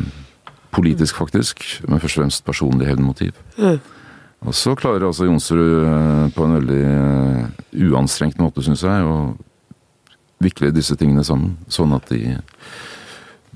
politisk, 0.75 1.17
faktisk, 1.17 1.63
men 1.87 2.01
først 2.01 2.17
og 2.17 2.23
fremst 2.23 2.45
personlig 2.45 2.87
hevnmotiv. 2.89 3.37
Og 4.39 4.55
så 4.55 4.75
klarer 4.79 5.07
altså 5.07 5.27
Jonsrud 5.27 5.83
eh, 5.83 6.29
på 6.35 6.45
en 6.45 6.55
veldig 6.59 6.83
eh, 6.87 7.89
uanstrengt 7.89 8.39
måte, 8.39 8.63
syns 8.63 8.85
jeg, 8.85 9.03
å 9.03 9.35
vikle 10.39 10.71
disse 10.71 10.95
tingene 10.95 11.25
sammen, 11.27 11.57
sånn 11.67 11.95
at 11.97 12.07
de 12.13 12.37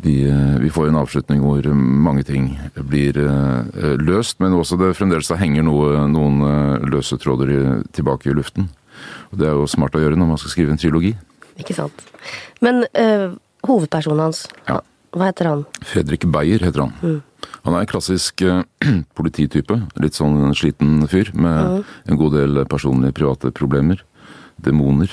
de, 0.03 0.25
eh, 0.25 0.55
vi 0.59 0.71
får 0.73 0.89
en 0.89 0.97
avslutning 0.99 1.39
hvor 1.45 1.67
mange 1.77 2.25
ting 2.27 2.47
blir 2.89 3.15
løst, 4.01 4.39
men 4.41 4.55
også 4.57 4.75
det 4.81 4.95
fremdeles 4.97 5.29
henger 5.39 5.63
noe, 5.63 6.07
noen 6.11 6.41
løse 6.89 7.15
tråder 7.21 7.51
i, 7.53 7.59
tilbake 7.93 8.31
i 8.31 8.35
luften. 8.35 8.67
Og 9.31 9.39
Det 9.39 9.47
er 9.47 9.53
jo 9.53 9.69
smart 9.69 9.95
å 9.95 10.01
gjøre 10.01 10.17
når 10.19 10.33
man 10.33 10.41
skal 10.41 10.51
skrive 10.55 10.73
en 10.73 10.81
trilogi. 10.81 11.13
Ikke 11.61 11.75
sant. 11.77 12.03
Men 12.61 12.83
øh, 12.97 13.35
hovedpersonen 13.67 14.25
hans, 14.27 14.47
Ja. 14.67 14.81
Hva 15.13 15.29
heter 15.29 15.49
han? 15.49 15.65
Fredrik 15.85 16.25
Beyer 16.33 16.63
heter 16.65 16.87
han. 16.87 17.21
Han 17.63 17.75
er 17.75 17.83
en 17.83 17.89
klassisk 17.89 18.41
uh, 18.47 18.63
polititype. 19.17 19.77
Litt 20.01 20.17
sånn 20.17 20.55
sliten 20.57 21.03
fyr 21.11 21.31
med 21.37 21.83
en 22.09 22.19
god 22.19 22.35
del 22.39 22.63
personlige 22.69 23.19
private 23.19 23.53
problemer. 23.55 24.01
Demoner. 24.63 25.11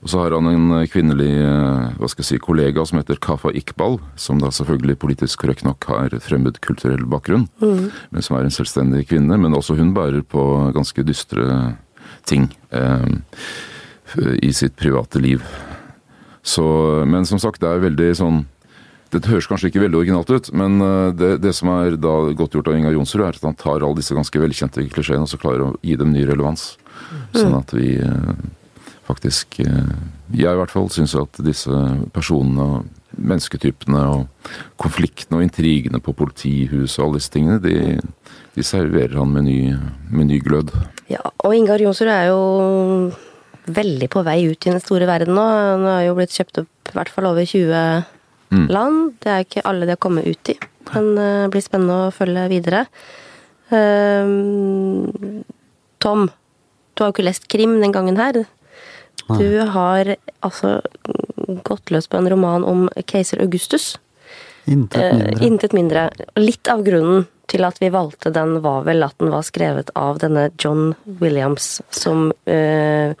Og 0.00 0.10
så 0.12 0.22
har 0.22 0.34
han 0.34 0.48
en 0.48 0.86
kvinnelig 0.90 1.30
eh, 1.44 1.96
hva 1.96 2.08
skal 2.10 2.24
jeg 2.24 2.28
si, 2.28 2.38
kollega 2.42 2.84
som 2.88 2.98
heter 3.00 3.20
Kafa 3.22 3.52
Iqbal, 3.56 3.98
som 4.20 4.40
da 4.40 4.50
selvfølgelig 4.52 4.98
politisk 5.00 5.42
korrekt 5.44 5.64
nok 5.66 5.86
har 5.90 6.16
fremmed 6.24 6.60
kulturell 6.64 7.06
bakgrunn, 7.08 7.46
men 7.60 8.24
som 8.24 8.36
er 8.36 8.46
en 8.46 8.54
selvstendig 8.54 9.06
kvinne. 9.10 9.38
Men 9.40 9.56
også 9.56 9.76
hun 9.78 9.94
bærer 9.96 10.24
på 10.24 10.42
ganske 10.76 11.04
dystre 11.06 11.74
ting 12.28 12.48
eh, 12.76 13.08
i 14.40 14.52
sitt 14.56 14.76
private 14.80 15.20
liv. 15.22 15.44
Så, 16.42 16.64
men 17.06 17.28
som 17.28 17.40
sagt, 17.40 17.60
det 17.60 17.68
er 17.68 17.84
veldig 17.84 18.10
sånn 18.16 18.44
det 19.10 19.26
høres 19.26 19.48
kanskje 19.50 19.70
ikke 19.70 19.82
veldig 19.82 19.98
originalt 20.00 20.30
ut, 20.30 20.52
men 20.54 20.78
eh, 20.84 21.08
det, 21.16 21.30
det 21.42 21.52
som 21.56 21.72
er 21.74 21.98
da 21.98 22.14
godt 22.36 22.54
gjort 22.54 22.70
av 22.70 22.78
Inga 22.78 22.92
Jonsrud, 22.94 23.24
er 23.26 23.34
at 23.40 23.46
han 23.46 23.58
tar 23.58 23.82
alle 23.82 23.98
disse 23.98 24.14
ganske 24.16 24.42
velkjente 24.42 24.86
klisjeene 24.92 25.26
og 25.26 25.32
så 25.32 25.40
klarer 25.40 25.66
å 25.66 25.74
gi 25.82 25.96
dem 25.98 26.12
ny 26.14 26.22
relevans. 26.28 26.72
Sånn 27.34 27.56
at 27.58 27.74
vi 27.74 27.96
eh, 27.98 28.32
faktisk 29.08 29.58
eh, 29.64 29.92
Jeg 30.36 30.52
i 30.52 30.58
hvert 30.60 30.70
fall 30.70 30.86
syns 30.94 31.16
at 31.18 31.40
disse 31.42 31.74
personene 32.14 32.62
og 32.62 33.16
mennesketypene 33.18 34.02
og 34.12 34.52
konfliktene 34.78 35.40
og 35.40 35.46
intrigene 35.48 35.98
på 35.98 36.14
politihuset 36.14 37.00
og 37.00 37.08
alle 37.08 37.18
disse 37.18 37.34
tingene, 37.34 37.58
de, 37.64 37.98
de 38.54 38.66
serverer 38.66 39.18
han 39.18 39.34
med 39.34 39.48
ny, 39.48 39.58
med 40.12 40.30
ny 40.30 40.38
glød. 40.44 40.70
Ja, 41.10 41.24
og 41.42 41.56
Ingar 41.56 41.82
Jonsrud 41.82 42.12
er 42.14 42.30
jo 42.30 43.10
veldig 43.70 44.08
på 44.14 44.22
vei 44.26 44.38
ut 44.46 44.62
i 44.62 44.70
den 44.70 44.82
store 44.82 45.10
verden 45.10 45.34
nå. 45.34 45.42
Han 45.42 45.88
har 45.88 46.06
jo 46.06 46.14
blitt 46.18 46.36
kjøpt 46.38 46.62
opp 46.62 46.94
i 46.94 46.96
hvert 46.96 47.10
fall 47.10 47.32
over 47.32 47.46
20 47.46 48.19
land. 48.50 49.14
Det 49.22 49.30
er 49.30 49.44
ikke 49.44 49.64
alle 49.64 49.86
det 49.86 49.96
har 49.96 50.02
kommet 50.02 50.26
ut 50.26 50.52
i. 50.52 50.56
Men 50.94 51.14
det 51.16 51.50
blir 51.54 51.62
spennende 51.62 52.08
å 52.08 52.14
følge 52.14 52.48
videre. 52.50 52.84
Uh, 53.70 55.42
Tom, 56.02 56.28
du 56.94 57.02
har 57.02 57.10
jo 57.10 57.14
ikke 57.14 57.26
lest 57.28 57.46
krim 57.52 57.78
den 57.82 57.92
gangen 57.94 58.18
her. 58.18 58.42
Du 59.30 59.60
har 59.70 60.16
altså 60.42 60.80
gått 61.66 61.90
løs 61.94 62.08
på 62.10 62.18
en 62.18 62.28
roman 62.32 62.64
om 62.66 62.88
keiser 63.06 63.42
Augustus. 63.44 63.92
Intet 64.70 65.00
Eh, 65.02 65.14
mindre. 65.16 65.46
intet 65.46 65.72
mindre. 65.72 66.10
Litt 66.36 66.68
av 66.68 66.82
grunnen 66.86 67.26
til 67.50 67.64
at 67.64 67.78
vi 67.80 67.90
valgte 67.90 68.32
den, 68.32 68.60
var 68.62 68.82
vel 68.86 69.02
at 69.02 69.16
den 69.18 69.30
var 69.30 69.42
skrevet 69.42 69.90
av 69.98 70.18
denne 70.22 70.50
John 70.58 70.94
Williams, 71.04 71.80
som 71.90 72.32
eh, 72.46 73.14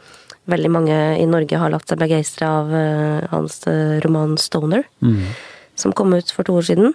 veldig 0.48 0.70
mange 0.72 0.96
i 1.20 1.26
Norge 1.28 1.58
har 1.60 1.72
latt 1.72 1.88
seg 1.90 2.00
begeistre 2.00 2.48
av 2.48 2.74
eh, 2.74 3.28
hans 3.32 3.62
eh, 3.68 3.98
roman 4.04 4.36
'Stoner', 4.38 4.86
som 5.74 5.92
kom 5.92 6.14
ut 6.14 6.30
for 6.30 6.44
to 6.44 6.56
år 6.60 6.66
siden. 6.68 6.94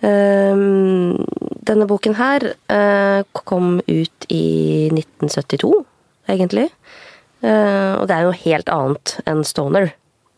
Eh, 0.00 0.54
denne 1.66 1.86
boken 1.88 2.14
her 2.18 2.54
eh, 2.70 3.22
kom 3.32 3.80
ut 3.86 4.26
i 4.28 4.88
1972, 4.92 5.84
egentlig. 6.28 6.70
Og 7.46 8.08
det 8.08 8.14
er 8.16 8.24
jo 8.24 8.38
helt 8.42 8.68
annet 8.72 9.20
enn 9.26 9.44
'Stoner'. 9.44 9.92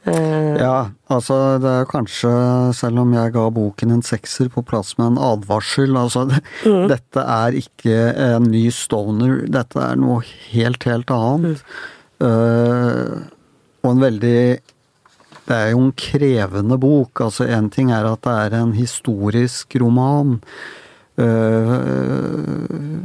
Eh, 0.08 0.56
Ja, 0.58 0.90
altså 1.12 1.58
det 1.62 1.70
er 1.70 1.90
kanskje, 1.90 2.30
selv 2.74 3.02
om 3.04 3.12
jeg 3.14 3.32
ga 3.36 3.44
boken 3.54 3.92
en 3.94 4.02
sekser, 4.02 4.48
på 4.52 4.64
plass 4.66 4.96
med 4.98 5.12
en 5.12 5.20
advarsel. 5.30 5.96
Altså, 5.96 6.24
det, 6.30 6.42
dette 6.64 7.22
er 7.22 7.58
ikke 7.60 7.98
en 8.28 8.48
ny 8.50 8.66
stoner, 8.74 9.44
dette 9.52 9.78
er 9.82 10.00
noe 10.00 10.24
helt, 10.50 10.88
helt 10.88 11.12
annet. 11.14 11.62
Eh, 12.24 13.14
og 13.84 13.92
en 13.92 14.02
veldig 14.02 14.40
Det 15.48 15.56
er 15.56 15.70
jo 15.72 15.78
en 15.80 15.94
krevende 15.96 16.76
bok. 16.76 17.22
Altså, 17.24 17.46
én 17.48 17.70
ting 17.72 17.88
er 17.94 18.04
at 18.04 18.20
det 18.26 18.34
er 18.36 18.58
en 18.58 18.74
historisk 18.76 19.78
roman 19.80 20.34
uh, 21.16 21.78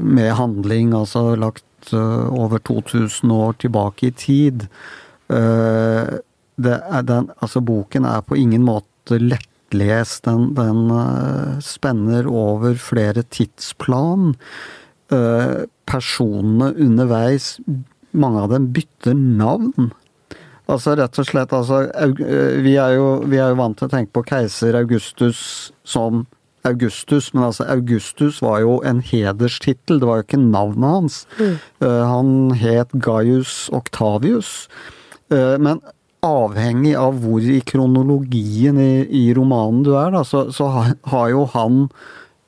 med 0.03 0.33
handling, 0.36 0.91
altså 0.91 1.38
lagt 1.39 1.93
uh, 1.93 2.27
over 2.36 2.60
2000 2.60 3.31
år 3.31 3.55
tilbake 3.63 4.10
i 4.10 4.12
tid. 4.12 4.67
Det 5.31 6.19
er 6.62 7.07
den, 7.07 7.31
altså 7.41 7.63
boken 7.65 8.05
er 8.05 8.22
på 8.25 8.38
ingen 8.39 8.65
måte 8.65 9.19
lettlest. 9.19 10.25
Den, 10.27 10.51
den 10.57 10.91
uh, 10.91 11.57
spenner 11.63 12.29
over 12.29 12.77
flere 12.79 13.25
tidsplan. 13.25 14.36
Uh, 15.13 15.65
personene 15.89 16.72
underveis, 16.79 17.57
mange 18.13 18.45
av 18.45 18.53
dem 18.53 18.69
bytter 18.75 19.17
navn. 19.17 19.91
Altså 20.72 20.93
rett 20.95 21.17
og 21.19 21.27
slett, 21.27 21.51
altså 21.51 21.81
eh, 21.91 22.62
vi 22.63 22.77
er, 22.79 22.95
jo, 22.95 23.07
vi 23.27 23.39
er 23.41 23.51
jo 23.51 23.60
vant 23.60 23.75
til 23.77 23.89
å 23.89 23.91
tenke 23.91 24.13
på 24.15 24.24
keiser 24.29 24.77
Augustus 24.79 25.74
som 25.83 26.24
Augustus, 26.63 27.33
men 27.33 27.50
altså 27.50 27.65
Augustus 27.67 28.39
var 28.41 28.62
jo 28.63 28.77
en 28.88 29.01
hederstittel, 29.03 30.00
det 30.00 30.07
var 30.07 30.22
jo 30.22 30.27
ikke 30.29 30.39
navnet 30.39 30.95
hans. 30.95 31.17
Eh, 31.43 32.03
han 32.07 32.53
het 32.55 32.95
Gaius 32.95 33.67
Octavius. 33.75 34.69
Uh, 35.31 35.55
men 35.60 35.79
avhengig 36.24 36.96
av 37.00 37.20
hvor 37.24 37.44
i 37.44 37.60
kronologien 37.68 38.80
i, 38.80 39.06
i 39.06 39.24
romanen 39.36 39.84
du 39.86 39.94
er, 39.98 40.12
da, 40.15 40.24
så, 40.27 40.48
så 40.56 40.70
har, 40.74 40.94
har 41.12 41.32
jo 41.34 41.48
han 41.53 41.88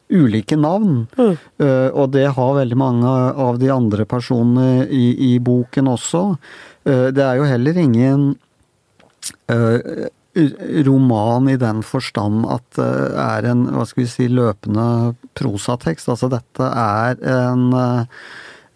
ulike 0.09 0.57
navn. 0.59 1.05
Eh, 1.17 1.89
og 1.89 2.11
det 2.13 2.27
har 2.37 2.57
veldig 2.59 2.77
mange 2.77 3.11
av 3.45 3.59
de 3.61 3.71
andre 3.73 4.05
personene 4.09 4.85
i, 4.85 5.33
i 5.33 5.37
boken 5.43 5.89
også. 5.95 6.25
Uh, 6.85 7.07
det 7.09 7.23
er 7.25 7.39
jo 7.39 7.47
heller 7.49 7.77
ingen 7.81 8.25
uh, 9.49 9.79
roman 10.85 11.49
i 11.49 11.55
den 11.57 11.79
forstand 11.81 12.43
at 12.51 12.65
det 12.77 12.89
er 13.23 13.47
en 13.49 13.63
hva 13.73 13.85
skal 13.89 14.03
vi 14.03 14.09
si, 14.11 14.27
løpende 14.29 15.15
prosatekst. 15.39 16.11
Altså 16.13 16.29
dette 16.29 16.67
er 16.69 17.17
en 17.25 17.65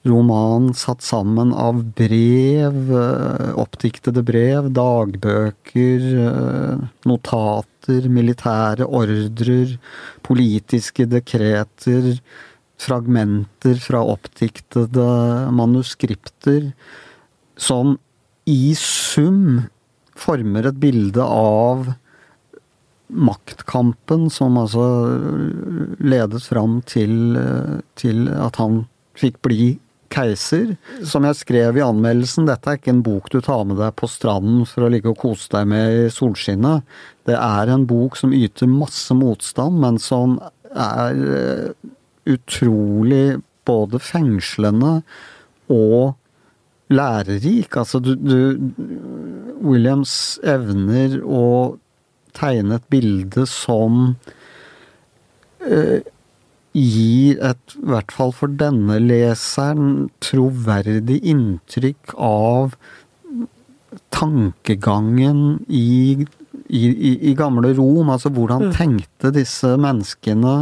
roman 0.07 0.73
satt 0.73 1.01
sammen 1.03 1.53
av 1.53 1.83
brev, 1.95 2.77
eh, 2.95 3.51
oppdiktede 3.59 4.23
brev, 4.23 4.71
dagbøker, 4.71 6.05
eh, 6.25 6.77
notater, 7.05 8.07
militære 8.07 8.87
ordrer, 8.87 9.77
politiske 10.23 11.05
dekreter, 11.05 12.19
fragmenter 12.79 13.75
fra 13.75 13.99
oppdiktede 13.99 15.51
manuskripter, 15.51 16.73
som 17.57 17.97
i 18.47 18.73
sum 18.73 19.67
former 20.15 20.65
et 20.67 20.79
bilde 20.79 21.19
av 21.21 21.93
maktkampen 23.09 24.29
som 24.31 24.55
altså 24.55 24.85
ledet 25.99 26.43
fram 26.45 26.81
til, 26.85 27.35
til 27.95 28.29
at 28.29 28.55
han 28.61 28.85
fikk 29.17 29.41
bli 29.41 29.79
keiser. 30.13 30.75
Som 31.07 31.27
jeg 31.27 31.39
skrev 31.39 31.79
i 31.79 31.85
anmeldelsen, 31.85 32.47
dette 32.49 32.71
er 32.71 32.79
ikke 32.79 32.93
en 32.93 33.03
bok 33.05 33.29
du 33.33 33.39
tar 33.45 33.65
med 33.69 33.79
deg 33.81 33.95
på 33.99 34.09
stranden 34.11 34.65
for 34.69 34.85
å 34.85 34.91
ligge 34.91 35.11
og 35.11 35.19
kose 35.21 35.49
deg 35.53 35.69
med 35.71 36.05
i 36.05 36.07
solskinnet. 36.13 36.85
Det 37.29 37.37
er 37.37 37.73
en 37.73 37.85
bok 37.89 38.17
som 38.19 38.33
yter 38.35 38.69
masse 38.71 39.15
motstand, 39.15 39.79
men 39.81 39.99
som 40.01 40.39
er 40.69 41.21
eh, 41.39 41.91
utrolig 42.29 43.39
både 43.69 44.01
fengslende 44.01 44.99
og 45.69 46.15
lærerik. 46.89 47.77
Altså, 47.77 48.01
du, 48.01 48.15
du 48.17 48.73
Williams 49.61 50.39
evner 50.47 51.19
å 51.21 51.77
tegne 52.37 52.77
et 52.79 52.87
bilde 52.93 53.45
som 53.49 54.15
eh, 55.65 56.01
gir 56.77 57.39
et, 57.43 57.75
i 57.77 57.91
hvert 57.91 58.13
fall 58.13 58.33
for 58.35 58.51
denne 58.59 58.99
leseren, 59.01 60.09
troverdig 60.23 61.19
inntrykk 61.33 62.15
av 62.15 62.75
tankegangen 64.13 65.63
i, 65.65 66.25
i, 66.67 66.81
i, 66.81 67.11
i 67.31 67.35
gamle 67.37 67.73
Rom. 67.77 68.11
Altså 68.13 68.31
hvordan 68.33 68.69
tenkte 68.75 69.33
disse 69.35 69.75
menneskene 69.81 70.55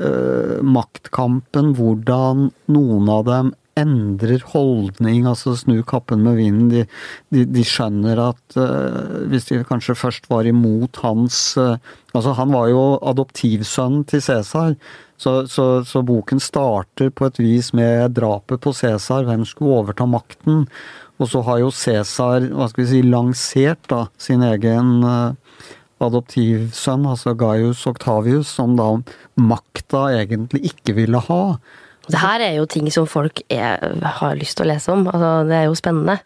eh, 0.00 0.58
maktkampen, 0.64 1.74
hvordan 1.78 2.48
noen 2.72 3.12
av 3.12 3.26
dem 3.28 3.54
endrer 3.78 4.42
holdning, 4.52 5.26
altså 5.28 5.54
snur 5.58 5.82
kappen 5.88 6.24
med 6.24 6.40
vinden. 6.40 6.70
De, 6.72 6.84
de, 7.32 7.44
de 7.48 7.64
skjønner 7.66 8.18
at 8.30 8.58
uh, 8.58 9.26
hvis 9.30 9.46
de 9.50 9.60
kanskje 9.64 9.96
først 9.98 10.26
var 10.32 10.48
imot 10.48 11.00
hans 11.04 11.54
uh, 11.60 11.76
Altså, 12.10 12.32
han 12.34 12.50
var 12.50 12.66
jo 12.72 12.98
adoptivsønnen 13.06 14.02
til 14.10 14.18
Cæsar, 14.24 14.72
så, 15.20 15.32
så, 15.48 15.84
så, 15.84 16.00
boken 16.06 16.40
starter 16.40 17.10
på 17.12 17.26
et 17.28 17.38
vis 17.42 17.74
med 17.76 18.14
drapet 18.16 18.62
på 18.64 18.72
Cæsar, 18.72 19.26
hvem 19.28 19.44
skulle 19.44 19.82
overta 19.82 20.06
makten? 20.08 20.62
Og 21.20 21.28
så 21.28 21.42
har 21.44 21.58
jo 21.60 21.68
Cæsar, 21.76 22.46
hva 22.56 22.70
skal 22.70 22.86
vi 22.86 22.88
si, 22.88 23.02
lansert 23.04 23.82
da 23.92 24.06
sin 24.16 24.40
egen 24.46 25.04
uh, 25.04 25.34
adoptivsønn, 26.00 27.04
altså 27.10 27.34
Gaius 27.36 27.84
Octavius, 27.90 28.48
som 28.56 28.78
da 28.78 28.88
makta 29.36 30.06
egentlig 30.22 30.70
ikke 30.72 30.96
ville 31.02 31.20
ha. 31.28 31.42
Det 32.08 32.22
her 32.22 32.46
er 32.46 32.56
jo 32.56 32.64
ting 32.70 32.88
som 32.88 33.04
folk 33.04 33.42
er, 33.52 33.76
har 34.16 34.40
lyst 34.40 34.56
til 34.56 34.64
å 34.64 34.70
lese 34.72 34.94
om. 34.94 35.04
Altså, 35.04 35.34
det 35.50 35.58
er 35.58 35.68
jo 35.68 35.76
spennende. 35.76 36.16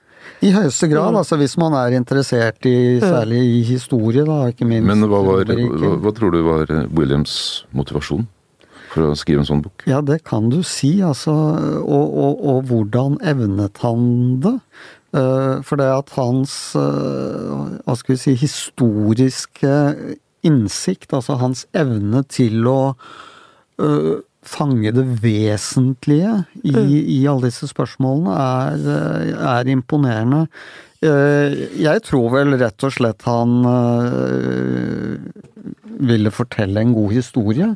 I 0.44 0.52
høyeste 0.54 0.86
grad, 0.88 1.10
mm. 1.10 1.18
altså 1.18 1.40
hvis 1.42 1.56
man 1.60 1.74
er 1.82 1.98
interessert 1.98 2.62
i 2.70 2.76
mm. 3.02 3.02
særlig 3.02 3.42
i 3.58 3.58
historie, 3.74 4.22
da, 4.22 4.38
ikke 4.54 4.70
minst. 4.70 4.86
Men 4.86 5.02
hva, 5.10 5.18
var, 5.26 5.50
hva, 5.50 5.92
hva 6.06 6.14
tror 6.14 6.38
du 6.38 6.40
var 6.46 6.70
Williams 6.94 7.34
motivasjon? 7.74 8.22
For 8.94 9.10
å 9.10 9.16
skrive 9.18 9.42
en 9.42 9.48
sånn 9.50 9.62
bok? 9.64 9.84
Ja, 9.90 10.00
det 10.04 10.22
kan 10.28 10.50
du 10.52 10.60
si, 10.66 10.96
altså. 11.04 11.34
Og, 11.82 12.18
og, 12.24 12.44
og 12.52 12.68
hvordan 12.70 13.18
evnet 13.26 13.82
han 13.84 14.04
det? 14.44 14.58
Uh, 15.14 15.62
for 15.62 15.78
det 15.78 15.86
at 15.94 16.10
hans 16.16 16.52
uh, 16.74 17.78
hva 17.84 17.94
skal 17.94 18.16
vi 18.16 18.22
si 18.22 18.32
historiske 18.40 19.74
innsikt, 20.44 21.14
altså 21.14 21.38
hans 21.38 21.68
evne 21.78 22.24
til 22.34 22.66
å 22.66 22.78
uh, 23.78 24.16
fange 24.44 24.92
det 24.94 25.04
vesentlige 25.22 26.32
i, 26.62 26.72
mm. 26.74 26.90
i 27.16 27.20
alle 27.30 27.48
disse 27.48 27.68
spørsmålene, 27.70 28.34
er, 28.34 28.88
eh, 28.94 29.32
er, 29.54 29.70
imponerende. 29.72 30.44
Eh, 31.04 31.56
jeg 31.80 32.04
tror 32.06 32.30
vel 32.36 32.56
rett 32.60 32.86
og 32.86 32.94
slett 32.94 33.24
han 33.28 33.56
eh, 33.70 35.16
ville 36.04 36.32
fortelle 36.34 36.84
en 36.84 36.94
god 36.96 37.16
historie. 37.16 37.74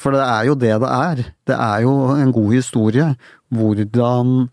For 0.00 0.14
det 0.14 0.22
er 0.22 0.48
jo 0.48 0.54
det 0.58 0.74
det 0.82 0.90
er. 0.90 1.22
Det 1.50 1.56
er 1.56 1.84
jo 1.84 1.94
en 2.14 2.32
god 2.34 2.50
historie. 2.54 3.10
Hvordan 3.54 4.48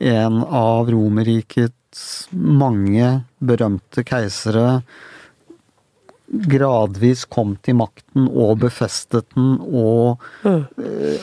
en 0.00 0.38
av 0.44 0.90
Romerrikets 0.90 2.28
mange 2.32 3.24
berømte 3.38 4.02
keisere 4.06 4.82
gradvis 6.24 7.24
kom 7.28 7.52
til 7.62 7.76
makten 7.78 8.26
og 8.30 8.56
befestet 8.62 9.26
den, 9.34 9.58
og 9.60 10.22
mm. 10.42 10.62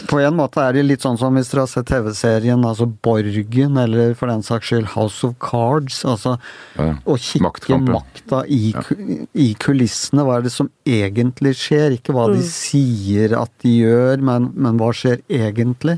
på 0.08 0.20
en 0.22 0.38
måte 0.38 0.62
er 0.62 0.78
det 0.78 0.84
litt 0.86 1.06
sånn 1.06 1.18
som 1.20 1.36
hvis 1.36 1.50
dere 1.52 1.66
har 1.66 1.72
sett 1.72 1.90
TV-serien 1.90 2.62
altså 2.68 2.86
Borgen, 2.86 3.80
eller 3.82 4.14
for 4.18 4.32
den 4.32 4.46
saks 4.46 4.70
skyld 4.70 4.92
House 4.94 5.26
of 5.26 5.34
Cards. 5.42 6.04
altså 6.06 6.36
ja, 6.78 6.94
Å 7.02 7.18
kikke 7.18 7.80
makta 7.82 8.44
i, 8.46 8.62
ja. 8.76 8.86
i, 9.34 9.52
kulissene. 9.60 10.26
Hva 10.28 10.38
er 10.38 10.48
det 10.48 10.54
som 10.54 10.70
egentlig 10.86 11.56
skjer? 11.60 11.98
Ikke 11.98 12.16
hva 12.16 12.30
mm. 12.30 12.38
de 12.38 12.48
sier 12.54 13.36
at 13.40 13.52
de 13.66 13.74
gjør, 13.82 14.22
men, 14.30 14.52
men 14.54 14.78
hva 14.80 14.94
skjer 14.96 15.26
egentlig? 15.34 15.98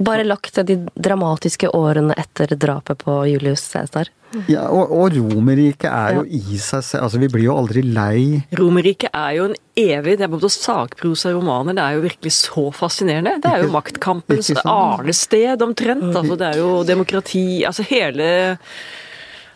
Bare 0.00 0.24
lagt 0.24 0.54
til 0.56 0.68
de 0.68 0.78
dramatiske 0.94 1.74
årene 1.76 2.14
etter 2.20 2.54
drapet 2.54 3.02
på 3.04 3.20
Julius 3.28 3.66
Cæsar. 3.66 4.08
Ja, 4.50 4.68
og, 4.70 4.92
og 4.94 5.16
Romerriket 5.16 5.88
er 5.90 6.20
jo 6.20 6.24
i 6.24 6.58
seg 6.62 6.84
selv 6.86 7.06
Altså, 7.08 7.18
vi 7.18 7.30
blir 7.32 7.48
jo 7.48 7.56
aldri 7.58 7.82
lei. 7.82 8.40
Romerriket 8.58 9.10
er 9.10 9.34
jo 9.38 9.48
en 9.50 9.56
evig 9.80 10.16
Det 10.20 10.26
er 10.26 10.32
både 10.32 10.52
sakprosa-romaner, 10.54 11.74
det 11.74 11.84
er 11.84 11.98
jo 11.98 12.04
virkelig 12.04 12.34
så 12.38 12.66
fascinerende. 12.74 13.38
Det 13.42 13.50
er 13.50 13.64
jo 13.64 13.74
maktkampens 13.74 14.52
arnested, 14.62 15.62
omtrent. 15.66 16.10
Altså, 16.14 16.38
det 16.38 16.50
er 16.52 16.60
jo 16.62 16.72
demokrati 16.86 17.62
Altså 17.66 17.86
hele 17.90 18.30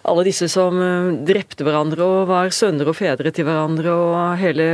alle 0.04 0.24
disse 0.26 0.50
som 0.52 0.80
eh, 0.84 1.12
drepte 1.24 1.64
hverandre 1.64 2.04
og 2.04 2.26
var 2.28 2.50
sønner 2.52 2.90
og 2.90 2.98
fedre 2.98 3.32
til 3.34 3.46
hverandre, 3.48 3.94
og 3.94 4.40
hele 4.40 4.66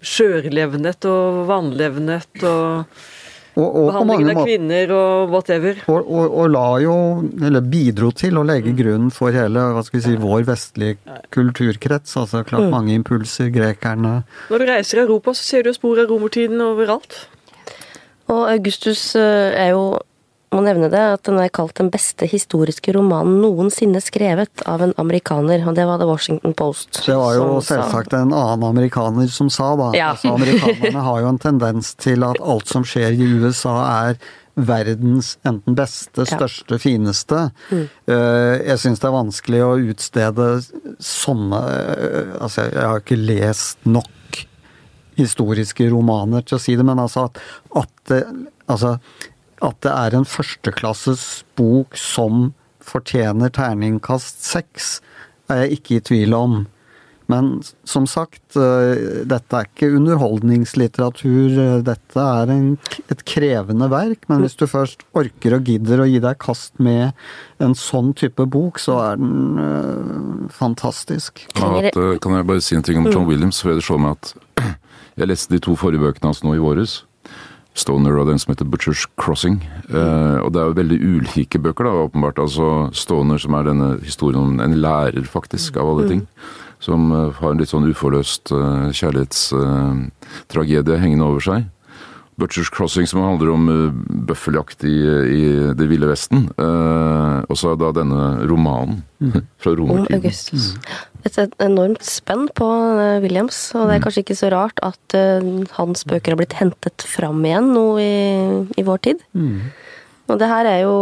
sjørlevnet 0.00 1.08
og 1.08 1.42
vannlevnet 1.50 2.46
og 2.48 3.02
og, 3.52 3.66
og 3.66 3.88
Behandlingen 3.90 4.30
av 4.32 4.46
kvinner 4.46 4.92
og 4.96 5.32
whatever. 5.34 5.80
Og, 5.92 6.06
og, 6.06 6.36
og, 6.40 6.46
la 6.54 6.66
jo, 6.80 6.94
eller 7.44 7.66
bidro 7.74 8.08
til 8.16 8.40
å 8.40 8.44
legge 8.48 8.72
grunnen 8.78 9.12
for 9.12 9.34
hele 9.36 9.66
hva 9.74 9.82
skal 9.84 10.00
vi 10.00 10.04
si, 10.06 10.14
vår 10.20 10.46
vestlige 10.48 11.18
kulturkrets. 11.34 12.16
Altså 12.20 12.44
klart 12.48 12.68
mm. 12.68 12.72
mange 12.72 12.96
impulser, 12.96 13.50
grekerne 13.52 14.22
Når 14.48 14.64
du 14.64 14.68
reiser 14.70 15.02
i 15.02 15.04
Europa, 15.04 15.36
så 15.36 15.44
ser 15.44 15.66
du 15.66 15.72
spor 15.76 16.00
av 16.00 16.08
romertiden 16.08 16.64
overalt. 16.64 17.26
Og 18.32 18.46
Augustus 18.48 19.10
eh, 19.18 19.52
er 19.58 19.74
jo 19.74 19.84
må 20.52 20.62
nevne 20.64 20.90
det, 20.92 21.02
at 21.16 21.24
den 21.28 21.38
er 21.40 21.50
kalt 21.52 21.74
den 21.80 21.88
beste 21.92 22.28
historiske 22.28 22.94
romanen 22.96 23.40
noensinne 23.42 24.02
skrevet 24.04 24.64
av 24.68 24.84
en 24.84 24.94
amerikaner, 25.00 25.64
og 25.66 25.76
det 25.78 25.86
var 25.88 26.02
The 26.02 26.08
Washington 26.08 26.54
Post. 26.58 27.02
Det 27.06 27.16
var 27.16 27.38
jo 27.38 27.48
selvsagt 27.64 28.14
en 28.18 28.34
annen 28.36 28.68
amerikaner 28.68 29.30
som 29.32 29.50
sa, 29.52 29.72
da. 29.80 29.90
Ja. 29.96 30.12
Altså, 30.12 30.34
amerikanerne 30.36 31.06
har 31.08 31.24
jo 31.24 31.32
en 31.32 31.42
tendens 31.42 31.94
til 32.00 32.24
at 32.26 32.40
alt 32.40 32.70
som 32.70 32.86
skjer 32.86 33.16
i 33.16 33.32
USA 33.42 33.76
er 34.10 34.22
verdens 34.52 35.38
enten 35.48 35.76
beste, 35.76 36.26
største, 36.28 36.76
ja. 36.76 36.80
fineste. 36.82 37.46
Mm. 37.70 37.84
Eh, 38.12 38.56
jeg 38.68 38.82
syns 38.82 39.00
det 39.00 39.08
er 39.08 39.14
vanskelig 39.14 39.62
å 39.64 39.70
utstede 39.92 40.48
sånne 41.00 41.60
eh, 41.70 42.34
Altså, 42.36 42.66
jeg 42.68 42.90
har 42.90 43.00
ikke 43.00 43.20
lest 43.20 43.80
nok 43.88 44.42
historiske 45.16 45.86
romaner 45.92 46.44
til 46.44 46.58
å 46.58 46.62
si 46.62 46.76
det, 46.76 46.84
men 46.88 47.00
altså 47.00 47.26
at, 47.28 47.40
at 47.80 48.12
altså, 48.66 48.96
at 49.62 49.78
det 49.84 49.92
er 49.94 50.18
en 50.18 50.26
førsteklasses 50.28 51.44
bok 51.58 51.96
som 51.98 52.50
fortjener 52.82 53.52
terningkast 53.54 54.42
seks, 54.44 54.96
er 55.50 55.64
jeg 55.64 55.78
ikke 55.78 55.98
i 55.98 56.06
tvil 56.10 56.34
om. 56.36 56.62
Men 57.30 57.62
som 57.88 58.06
sagt, 58.10 58.56
eh, 58.58 59.22
dette 59.28 59.56
er 59.56 59.68
ikke 59.68 59.92
underholdningslitteratur. 59.96 61.82
Dette 61.86 62.24
er 62.42 62.50
en, 62.52 62.66
et 63.12 63.22
krevende 63.28 63.88
verk, 63.92 64.26
men 64.28 64.42
hvis 64.42 64.58
du 64.58 64.66
først 64.68 65.06
orker 65.16 65.56
og 65.56 65.70
gidder 65.70 66.02
å 66.02 66.08
gi 66.10 66.20
deg 66.22 66.40
kast 66.42 66.76
med 66.82 67.14
en 67.62 67.76
sånn 67.78 68.12
type 68.18 68.44
bok, 68.52 68.82
så 68.82 68.98
er 69.06 69.22
den 69.22 69.62
uh, 69.62 70.50
fantastisk. 70.52 71.46
At, 71.54 71.94
eh, 71.94 72.18
kan 72.20 72.36
jeg 72.36 72.48
bare 72.50 72.64
si 72.64 72.76
en 72.76 72.84
ting 72.84 73.00
om 73.00 73.08
John 73.08 73.24
mm. 73.24 73.30
Williams? 73.30 73.62
For 73.62 73.72
jeg 73.72 73.86
så 73.86 74.00
meg 74.02 74.18
at 74.18 74.34
jeg 75.22 75.30
leste 75.30 75.54
de 75.54 75.62
to 75.62 75.78
forrige 75.78 76.02
bøkene 76.02 76.32
hans 76.32 76.42
nå 76.44 76.58
i 76.58 76.62
våres. 76.62 77.02
Stoner 77.72 78.12
og 78.20 78.26
den 78.28 78.36
som 78.40 78.50
heter 78.52 78.68
Butchers 78.68 79.06
Crossing. 79.20 79.56
Eh, 79.88 80.38
og 80.44 80.52
det 80.52 80.60
er 80.60 80.66
jo 80.68 80.76
veldig 80.76 80.98
ulike 81.00 81.58
bøker, 81.62 81.84
da, 81.88 81.92
åpenbart. 82.04 82.38
Altså 82.42 82.66
Stoner, 82.92 83.38
som 83.40 83.54
er 83.56 83.64
denne 83.70 83.88
historien 84.04 84.42
om 84.42 84.60
en 84.60 84.76
lærer, 84.76 85.24
faktisk, 85.24 85.76
av 85.80 85.88
alle 85.88 86.04
mm. 86.04 86.10
ting. 86.12 86.22
Som 86.82 87.12
uh, 87.14 87.30
har 87.38 87.50
en 87.52 87.60
litt 87.62 87.70
sånn 87.70 87.88
uforløst 87.88 88.50
uh, 88.50 88.90
kjærlighetstragedie 88.90 90.94
uh, 90.96 91.00
hengende 91.00 91.28
over 91.30 91.40
seg. 91.44 91.64
Butchers 92.40 92.70
Crossing, 92.70 93.06
som 93.06 93.20
handler 93.20 93.50
om 93.52 93.68
uh, 93.68 93.92
bøffeljakt 94.28 94.84
i, 94.88 94.96
i, 95.36 95.42
Det 95.76 95.88
ville 95.90 96.08
vesten. 96.08 96.46
Uh, 96.56 97.44
og 97.44 97.58
så 97.60 97.74
da 97.76 97.90
denne 97.96 98.46
romanen 98.48 99.02
mm. 99.20 99.36
fra 99.62 99.74
romertiden. 99.76 100.24
Mm. 100.24 101.28
Et 101.28 101.38
enormt 101.62 102.06
spenn 102.06 102.48
på 102.56 102.66
uh, 102.66 103.20
Williams, 103.24 103.60
og 103.76 103.86
det 103.86 103.98
er 103.98 104.00
mm. 104.00 104.06
kanskje 104.06 104.24
ikke 104.24 104.38
så 104.40 104.52
rart 104.54 104.82
at 104.82 105.16
hans 105.76 106.06
bøker 106.08 106.32
har 106.32 106.40
blitt 106.40 106.56
hentet 106.56 107.04
fram 107.04 107.44
igjen 107.44 107.68
nå 107.74 107.86
i, 108.00 108.12
i 108.80 108.86
vår 108.86 109.04
tid. 109.10 109.22
Mm. 109.36 109.70
Og 110.32 110.40
det 110.40 110.48
her 110.48 110.68
er 110.70 110.82
jo 110.86 110.96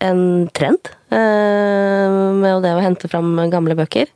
en 0.00 0.22
trend 0.56 0.88
med 1.10 2.62
det 2.64 2.72
å 2.72 2.80
hente 2.80 3.08
fram 3.10 3.34
gamle 3.52 3.76
bøker. 3.76 4.08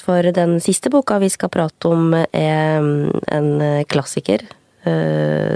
For 0.00 0.30
den 0.34 0.56
siste 0.64 0.90
boka 0.90 1.20
vi 1.22 1.28
skal 1.30 1.52
prate 1.52 1.92
om, 1.92 2.10
er 2.16 2.82
en 3.36 3.50
klassiker 3.92 4.42
uh, 4.42 4.56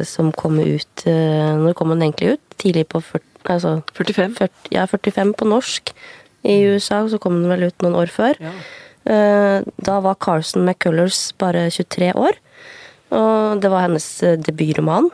som 0.06 0.32
kom 0.36 0.58
ut 0.60 1.04
uh, 1.06 1.56
Når 1.60 1.76
kom 1.78 1.92
den 1.94 2.04
egentlig 2.06 2.36
ut? 2.36 2.42
Tidlig 2.60 2.86
på 2.92 3.00
40, 3.04 3.24
altså, 3.54 3.74
45? 3.96 4.34
40, 4.38 4.72
ja, 4.74 4.86
45 4.90 5.34
på 5.38 5.48
norsk. 5.48 5.94
I 6.48 6.56
USA 6.72 7.02
så 7.08 7.20
kom 7.22 7.40
den 7.42 7.52
vel 7.52 7.68
ut 7.68 7.84
noen 7.84 7.98
år 8.00 8.12
før. 8.12 8.40
Ja. 8.40 8.54
Uh, 9.10 9.68
da 9.80 10.00
var 10.04 10.18
Carson 10.20 10.66
McCullers 10.66 11.30
bare 11.40 11.68
23 11.70 12.12
år. 12.14 12.40
Og 13.10 13.62
det 13.62 13.70
var 13.72 13.88
hennes 13.88 14.06
debutroman. 14.46 15.10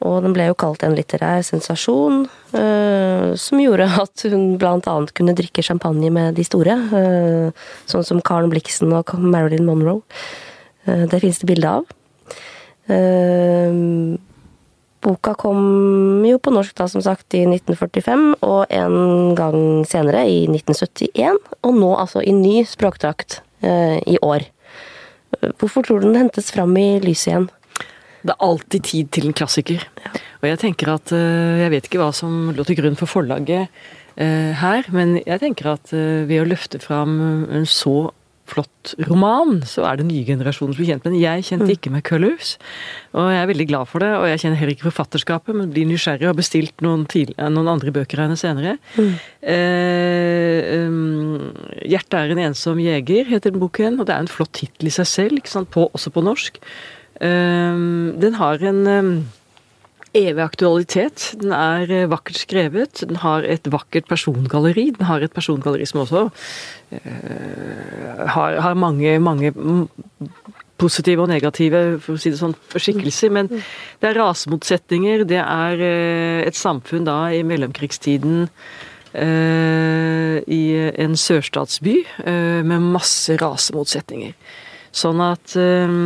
Og 0.00 0.22
den 0.24 0.32
ble 0.32 0.46
jo 0.48 0.56
kalt 0.56 0.80
en 0.84 0.94
litterær 0.96 1.42
sensasjon, 1.44 2.22
eh, 2.56 3.32
som 3.36 3.60
gjorde 3.60 3.88
at 4.00 4.24
hun 4.32 4.56
blant 4.60 4.88
annet 4.88 5.12
kunne 5.16 5.36
drikke 5.36 5.64
champagne 5.64 6.08
med 6.12 6.38
de 6.40 6.44
store. 6.44 6.72
eh, 6.72 7.52
sånn 7.86 8.04
som 8.04 8.22
Karen 8.22 8.50
Blixen 8.50 8.92
og 8.96 9.12
Marilyn 9.18 9.66
Monroe. 9.66 10.02
Eh, 10.86 11.04
det 11.06 11.20
finnes 11.20 11.38
det 11.38 11.46
bilde 11.46 11.68
av. 11.68 11.84
Eh, 12.90 14.18
boka 15.00 15.34
kom 15.38 16.24
jo 16.26 16.40
på 16.42 16.52
norsk 16.52 16.74
da, 16.76 16.88
som 16.90 17.02
sagt, 17.04 17.32
i 17.36 17.44
1945, 17.46 18.24
og 18.44 18.72
en 18.74 19.36
gang 19.38 19.86
senere, 19.88 20.26
i 20.28 20.42
1971. 20.50 21.38
Og 21.64 21.78
nå 21.78 21.94
altså 21.96 22.24
i 22.24 22.34
ny 22.36 22.60
språkdrakt 22.68 23.40
eh, 23.64 24.00
i 24.10 24.18
år. 24.22 24.48
Hvorfor 25.60 25.86
tror 25.86 26.02
du 26.02 26.10
den 26.10 26.18
hentes 26.18 26.50
fram 26.52 26.74
i 26.76 26.98
lyset 27.04 27.30
igjen? 27.30 27.48
Det 28.20 28.34
er 28.34 28.44
alltid 28.44 28.84
tid 28.84 29.14
til 29.14 29.30
en 29.30 29.36
klassiker. 29.36 29.86
Og 30.42 30.50
jeg 30.50 30.58
tenker 30.60 30.90
at 30.92 31.12
eh, 31.16 31.62
Jeg 31.62 31.72
vet 31.72 31.86
ikke 31.88 32.02
hva 32.02 32.10
som 32.12 32.50
lå 32.52 32.66
til 32.68 32.80
grunn 32.82 32.98
for 32.98 33.10
forlaget 33.10 33.70
her, 34.20 34.84
men 34.92 35.14
jeg 35.22 35.40
tenker 35.40 35.70
at 35.70 35.92
ved 35.94 36.42
å 36.42 36.48
løfte 36.50 36.76
fram 36.82 37.14
en 37.56 37.62
så 37.64 38.10
flott 38.50 38.92
roman, 39.08 39.60
så 39.68 39.84
er 39.88 40.00
det 40.00 40.06
nye 40.08 40.26
generasjoner 40.26 40.74
som 40.74 40.80
blir 40.80 40.90
kjent 40.90 41.06
med 41.06 41.14
den. 41.14 41.22
Jeg 41.22 41.46
kjente 41.48 41.70
ikke 41.74 41.92
med 41.94 42.04
Colors, 42.06 42.52
og 43.14 43.30
jeg 43.30 43.40
er 43.40 43.50
veldig 43.52 43.66
glad 43.70 43.90
for 43.90 44.04
det. 44.04 44.10
Og 44.18 44.26
jeg 44.30 44.42
kjenner 44.44 44.60
heller 44.60 44.76
ikke 44.76 44.88
forfatterskapet, 44.88 45.56
men 45.56 45.72
blir 45.74 45.88
nysgjerrig 45.88 46.26
og 46.26 46.32
har 46.32 46.38
bestilt 46.40 46.84
noen, 46.84 47.06
noen 47.06 47.72
andre 47.74 47.94
bøker 47.94 48.20
av 48.20 48.28
henne 48.28 48.40
senere. 48.40 48.76
Eh, 49.40 50.86
um, 50.86 51.50
'Hjertet 51.80 52.18
er 52.20 52.34
en 52.34 52.44
ensom 52.50 52.82
jeger' 52.82 53.30
heter 53.30 53.50
den 53.54 53.62
boken, 53.62 54.00
og 54.00 54.06
det 54.06 54.16
er 54.16 54.24
en 54.26 54.30
flott 54.30 54.52
tittel 54.58 54.90
i 54.90 54.94
seg 54.94 55.08
selv? 55.08 55.66
På, 55.70 55.88
også 55.94 56.10
på 56.12 56.24
norsk. 56.24 56.58
Um, 57.20 58.16
den 58.20 58.34
har 58.38 58.62
en 58.64 58.86
um, 58.86 59.12
evig 60.16 60.42
aktualitet. 60.42 61.30
Den 61.40 61.54
er 61.54 61.90
eh, 61.90 62.08
vakkert 62.10 62.40
skrevet. 62.42 63.02
Den 63.06 63.20
har 63.22 63.46
et 63.46 63.66
vakkert 63.70 64.08
persongalleri. 64.10 64.90
Den 64.96 65.08
har 65.08 65.22
et 65.22 65.34
persongalleri 65.34 65.86
som 65.88 66.02
også 66.04 66.26
eh, 66.96 68.26
har, 68.34 68.60
har 68.64 68.78
mange, 68.78 69.18
mange 69.22 69.52
positive 70.80 71.24
og 71.24 71.30
negative 71.30 71.82
for 72.02 72.16
å 72.16 72.20
si 72.20 72.32
det 72.32 72.40
sånn, 72.40 72.56
skikkelser. 72.74 73.32
Men 73.34 73.50
det 73.52 74.10
er 74.10 74.18
rasemotsetninger. 74.20 75.26
Det 75.30 75.42
er 75.42 75.84
eh, 75.84 76.40
et 76.46 76.58
samfunn 76.58 77.06
da 77.08 77.18
i 77.34 77.44
mellomkrigstiden 77.46 78.48
eh, 79.14 80.40
i 80.46 80.62
en 81.04 81.18
sørstatsby 81.18 82.00
eh, 82.24 82.60
med 82.66 82.90
masse 82.96 83.36
rasemotsetninger. 83.40 84.34
Sånn 84.90 85.22
at 85.22 85.54
eh, 85.60 85.98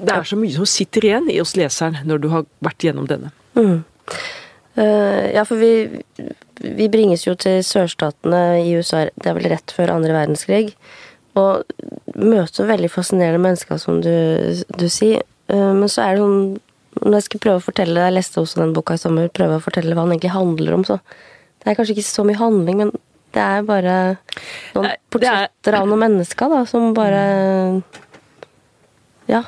det 0.00 0.12
er 0.12 0.26
så 0.28 0.38
mye 0.38 0.54
som 0.54 0.66
sitter 0.68 1.06
igjen 1.08 1.30
i 1.32 1.40
oss 1.42 1.54
leseren 1.58 1.98
når 2.08 2.22
du 2.22 2.28
har 2.32 2.44
vært 2.64 2.84
gjennom 2.86 3.08
denne. 3.10 3.32
Mm. 3.56 3.80
Uh, 4.76 5.32
ja, 5.32 5.44
for 5.48 5.56
vi, 5.56 6.02
vi 6.60 6.88
bringes 6.92 7.24
jo 7.24 7.32
til 7.40 7.62
sørstatene 7.64 8.60
i 8.60 8.74
USA, 8.76 9.06
det 9.16 9.30
er 9.30 9.38
vel 9.38 9.48
rett 9.54 9.72
før 9.72 9.94
andre 9.94 10.12
verdenskrig. 10.16 10.74
Og 11.36 11.64
møter 12.16 12.68
veldig 12.68 12.90
fascinerende 12.92 13.40
mennesker, 13.44 13.80
som 13.80 14.00
du, 14.04 14.12
du 14.76 14.86
sier. 14.92 15.24
Uh, 15.52 15.72
men 15.76 15.88
så 15.92 16.04
er 16.04 16.16
det 16.16 16.24
sånn 16.24 16.38
Når 16.96 17.18
jeg 17.18 17.26
skal 17.26 17.42
prøve 17.44 17.60
å 17.60 17.66
fortelle, 17.66 18.06
jeg 18.08 18.16
leste 18.16 18.40
også 18.40 18.62
den 18.62 18.72
boka 18.76 18.96
i 18.96 19.00
sommer, 19.00 19.28
prøve 19.28 19.58
å 19.58 19.64
fortelle 19.64 19.92
hva 19.92 20.06
den 20.06 20.16
egentlig 20.16 20.32
handler 20.32 20.78
om, 20.78 20.84
så 20.88 20.96
Det 21.60 21.68
er 21.72 21.76
kanskje 21.76 21.96
ikke 21.96 22.08
så 22.08 22.24
mye 22.24 22.40
handling, 22.40 22.80
men 22.80 22.92
det 23.36 23.42
er 23.42 23.66
bare 23.68 23.94
noen 24.72 24.86
er- 24.88 25.00
portretter 25.12 25.76
av 25.76 25.88
noen 25.90 26.04
mennesker, 26.06 26.48
da, 26.48 26.64
som 26.64 26.94
bare 26.96 27.82
Ja. 29.28 29.42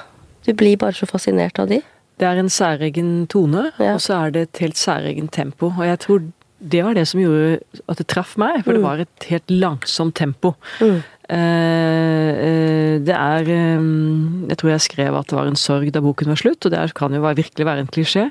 Du 0.48 0.54
blir 0.56 0.78
bare 0.80 0.96
så 0.96 1.06
fascinert 1.08 1.60
av 1.60 1.68
de. 1.68 1.82
Det 2.18 2.26
er 2.26 2.40
en 2.40 2.48
særegen 2.48 3.28
tone, 3.28 3.70
Ja. 3.78 3.94
og 3.94 4.00
så 4.00 4.14
er 4.26 4.30
det 4.32 4.42
et 4.48 4.58
helt 4.64 4.76
særegen 4.80 5.28
tempo. 5.28 5.66
Og 5.76 5.84
jeg 5.84 5.98
tror 6.00 6.22
det 6.58 6.82
var 6.82 6.94
det 6.94 7.06
som 7.06 7.20
gjorde 7.20 7.60
at 7.88 7.98
det 7.98 8.06
traff 8.08 8.36
meg, 8.36 8.64
for 8.64 8.72
det 8.74 8.82
var 8.82 8.98
et 8.98 9.24
helt 9.28 9.50
langsomt 9.50 10.14
tempo. 10.14 10.54
Mm. 10.80 11.02
Eh, 11.28 12.30
eh, 12.48 12.98
det 13.04 13.14
er 13.14 13.44
eh, 13.52 14.48
Jeg 14.48 14.56
tror 14.58 14.70
jeg 14.70 14.80
skrev 14.80 15.14
at 15.14 15.28
det 15.28 15.36
var 15.36 15.46
en 15.46 15.60
sorg 15.60 15.92
da 15.92 16.00
boken 16.00 16.32
var 16.32 16.40
slutt, 16.40 16.64
og 16.64 16.72
det 16.72 16.94
kan 16.94 17.12
jo 17.12 17.20
virkelig 17.20 17.66
være 17.66 17.84
en 17.84 17.92
klisjé. 17.92 18.30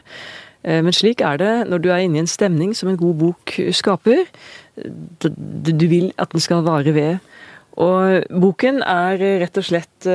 Men 0.68 0.92
slik 0.92 1.22
er 1.22 1.38
det 1.38 1.70
når 1.70 1.80
du 1.80 1.90
er 1.90 2.02
inne 2.04 2.18
i 2.18 2.20
en 2.20 2.28
stemning 2.28 2.74
som 2.76 2.90
en 2.90 2.98
god 2.98 3.14
bok 3.16 3.54
skaper. 3.72 4.26
Du 5.24 5.88
vil 5.88 6.12
at 6.18 6.34
den 6.34 6.42
skal 6.42 6.66
vare 6.66 6.92
ved. 6.92 7.20
Og 7.78 8.26
boken 8.28 8.82
er 8.82 9.16
rett 9.40 9.58
og 9.62 9.64
slett 9.64 10.10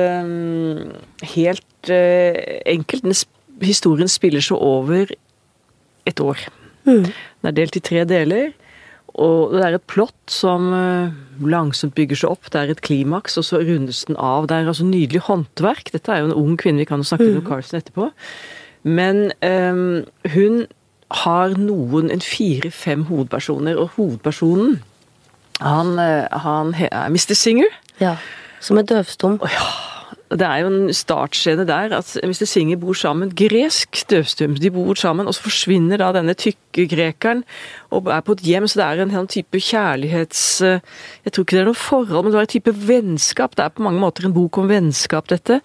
helt 1.33 1.65
enkelt. 1.91 3.03
Den 3.03 3.15
Historien 3.63 4.09
spiller 4.09 4.41
seg 4.43 4.57
over 4.57 5.11
et 6.09 6.19
år. 6.19 6.39
Mm. 6.83 7.05
Den 7.05 7.49
er 7.49 7.55
delt 7.55 7.77
i 7.77 7.83
tre 7.83 8.03
deler. 8.09 8.51
Og 9.13 9.53
det 9.53 9.61
er 9.61 9.75
et 9.77 9.85
plott 9.85 10.31
som 10.31 10.71
eh, 10.73 11.13
langsomt 11.45 11.93
bygger 11.93 12.17
seg 12.23 12.33
opp. 12.33 12.49
Det 12.49 12.59
er 12.59 12.73
et 12.73 12.81
klimaks, 12.81 13.37
og 13.37 13.45
så 13.45 13.61
rundes 13.61 14.05
den 14.09 14.17
av. 14.17 14.47
Det 14.49 14.57
er 14.57 14.71
altså 14.71 14.87
nydelig 14.87 15.21
håndverk. 15.27 15.91
Dette 15.93 16.11
er 16.11 16.23
jo 16.23 16.31
en 16.31 16.39
ung 16.41 16.55
kvinne, 16.57 16.81
vi 16.81 16.89
kan 16.89 17.03
jo 17.03 17.11
snakke 17.11 17.29
mm. 17.29 17.37
om 17.43 17.45
Carlsen 17.45 17.79
etterpå. 17.79 18.09
Men 18.83 19.29
um, 19.45 20.01
hun 20.33 20.65
har 21.23 21.53
noen, 21.61 22.09
en 22.09 22.25
fire-fem 22.25 23.05
hovedpersoner, 23.05 23.77
og 23.77 23.93
hovedpersonen 23.99 24.79
han, 25.61 25.93
eh, 26.01 26.25
han 26.41 26.73
er 26.73 27.09
Mr. 27.13 27.37
Singer. 27.37 27.69
Ja. 28.01 28.17
Som 28.59 28.81
er 28.81 28.89
døvstum. 28.89 29.37
Og 30.33 30.39
Det 30.41 30.47
er 30.47 30.63
jo 30.63 30.69
en 30.71 30.93
startscene 30.97 31.63
der 31.69 31.93
at 31.99 32.15
Mr. 32.25 32.47
Singer 32.49 32.79
bor 32.81 32.97
sammen. 32.97 33.29
Gresk 33.37 33.99
døvstum. 34.09 34.55
De 34.57 34.71
bor 34.73 34.97
sammen, 34.97 35.27
og 35.29 35.35
så 35.37 35.45
forsvinner 35.45 36.01
da 36.01 36.07
denne 36.15 36.33
tykke 36.33 36.87
grekeren 36.89 37.43
og 37.93 38.09
er 38.09 38.23
på 38.25 38.33
et 38.33 38.41
hjem. 38.47 38.65
Så 38.65 38.79
det 38.81 38.87
er 38.87 39.03
en 39.03 39.13
sånn 39.13 39.29
type 39.29 39.61
kjærlighets... 39.61 40.41
eh, 40.65 40.79
Jeg 41.27 41.35
tror 41.35 41.45
ikke 41.45 41.59
det 41.59 41.61
er 41.61 41.69
noe 41.69 41.77
forhold, 41.77 42.25
men 42.25 42.33
det 42.33 42.39
var 42.39 42.47
en 42.47 42.55
type 42.55 42.73
vennskap. 42.87 43.53
Det 43.53 43.67
er 43.67 43.75
på 43.77 43.85
mange 43.85 44.01
måter 44.01 44.25
en 44.25 44.33
bok 44.33 44.57
om 44.57 44.71
vennskap, 44.71 45.29
dette. 45.29 45.59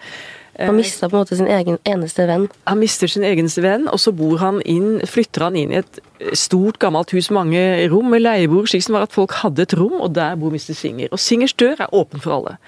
Han 0.59 0.75
mista 0.77 1.07
på 1.09 1.17
en 1.17 1.23
måte 1.23 1.39
sin 1.39 1.49
egen 1.49 1.79
eneste 1.87 2.27
venn. 2.29 2.49
Han 2.67 2.81
mister 2.83 3.09
sin 3.09 3.25
egen 3.25 3.49
venn, 3.63 3.87
og 3.89 4.01
så 4.03 4.13
bor 4.13 4.37
han 4.43 4.59
inn, 4.67 4.99
flytter 5.07 5.47
han 5.47 5.57
inn 5.57 5.73
i 5.73 5.79
et 5.81 6.01
stort, 6.37 6.81
gammelt 6.83 7.15
hus, 7.15 7.31
mange 7.33 7.63
rom 7.93 8.11
med 8.11 8.25
leiebord, 8.25 8.67
slik 8.69 8.85
som 8.85 8.99
var 8.99 9.07
at 9.07 9.15
folk 9.15 9.37
hadde 9.41 9.65
et 9.65 9.77
rom, 9.79 10.01
og 10.03 10.13
der 10.19 10.37
bor 10.37 10.51
Mr. 10.53 10.75
Singer. 10.75 11.13
Og 11.15 11.23
Singers 11.23 11.55
dør 11.55 11.87
er 11.87 11.95
åpen 11.95 12.21
for 12.21 12.37
alle. 12.37 12.59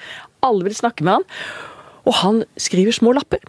Alle 0.46 0.64
vil 0.68 0.78
snakke 0.78 1.04
med 1.04 1.18
han, 1.18 1.26
og 2.06 2.20
han 2.22 2.44
skriver 2.60 2.96
små 2.96 3.14
lapper. 3.16 3.42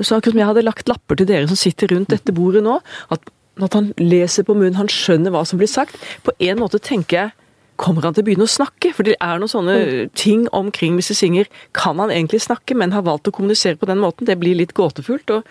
Så 0.00 0.16
akkurat 0.16 0.34
som 0.34 0.40
jeg 0.40 0.50
hadde 0.50 0.66
lagt 0.66 0.88
lapper 0.90 1.18
til 1.18 1.28
dere 1.28 1.46
som 1.46 1.58
sitter 1.58 1.92
rundt 1.94 2.10
dette 2.10 2.34
bordet 2.34 2.64
nå, 2.66 2.80
at, 3.14 3.28
at 3.62 3.76
han 3.78 3.92
leser 4.02 4.46
på 4.46 4.56
munnen, 4.56 4.78
han 4.80 4.90
skjønner 4.90 5.34
hva 5.34 5.44
som 5.46 5.60
blir 5.60 5.70
sagt. 5.70 5.98
På 6.26 6.34
en 6.42 6.62
måte 6.62 6.82
tenker 6.82 7.20
jeg 7.20 7.34
Kommer 7.76 8.06
han 8.06 8.14
til 8.16 8.24
å 8.24 8.26
begynne 8.30 8.46
å 8.46 8.48
snakke? 8.48 8.88
For 8.96 9.04
det 9.04 9.18
er 9.20 9.40
noen 9.40 9.52
sånne 9.52 9.78
ting 10.16 10.46
omkring 10.56 10.94
Mr. 10.96 11.12
Singer. 11.16 11.48
Kan 11.76 12.00
han 12.00 12.08
egentlig 12.08 12.40
snakke, 12.46 12.72
men 12.72 12.94
har 12.96 13.04
valgt 13.04 13.28
å 13.28 13.34
kommunisere 13.36 13.76
på 13.76 13.88
den 13.90 14.00
måten? 14.00 14.24
Det 14.24 14.38
blir 14.40 14.56
litt 14.56 14.72
gåtefullt. 14.76 15.34
og 15.34 15.44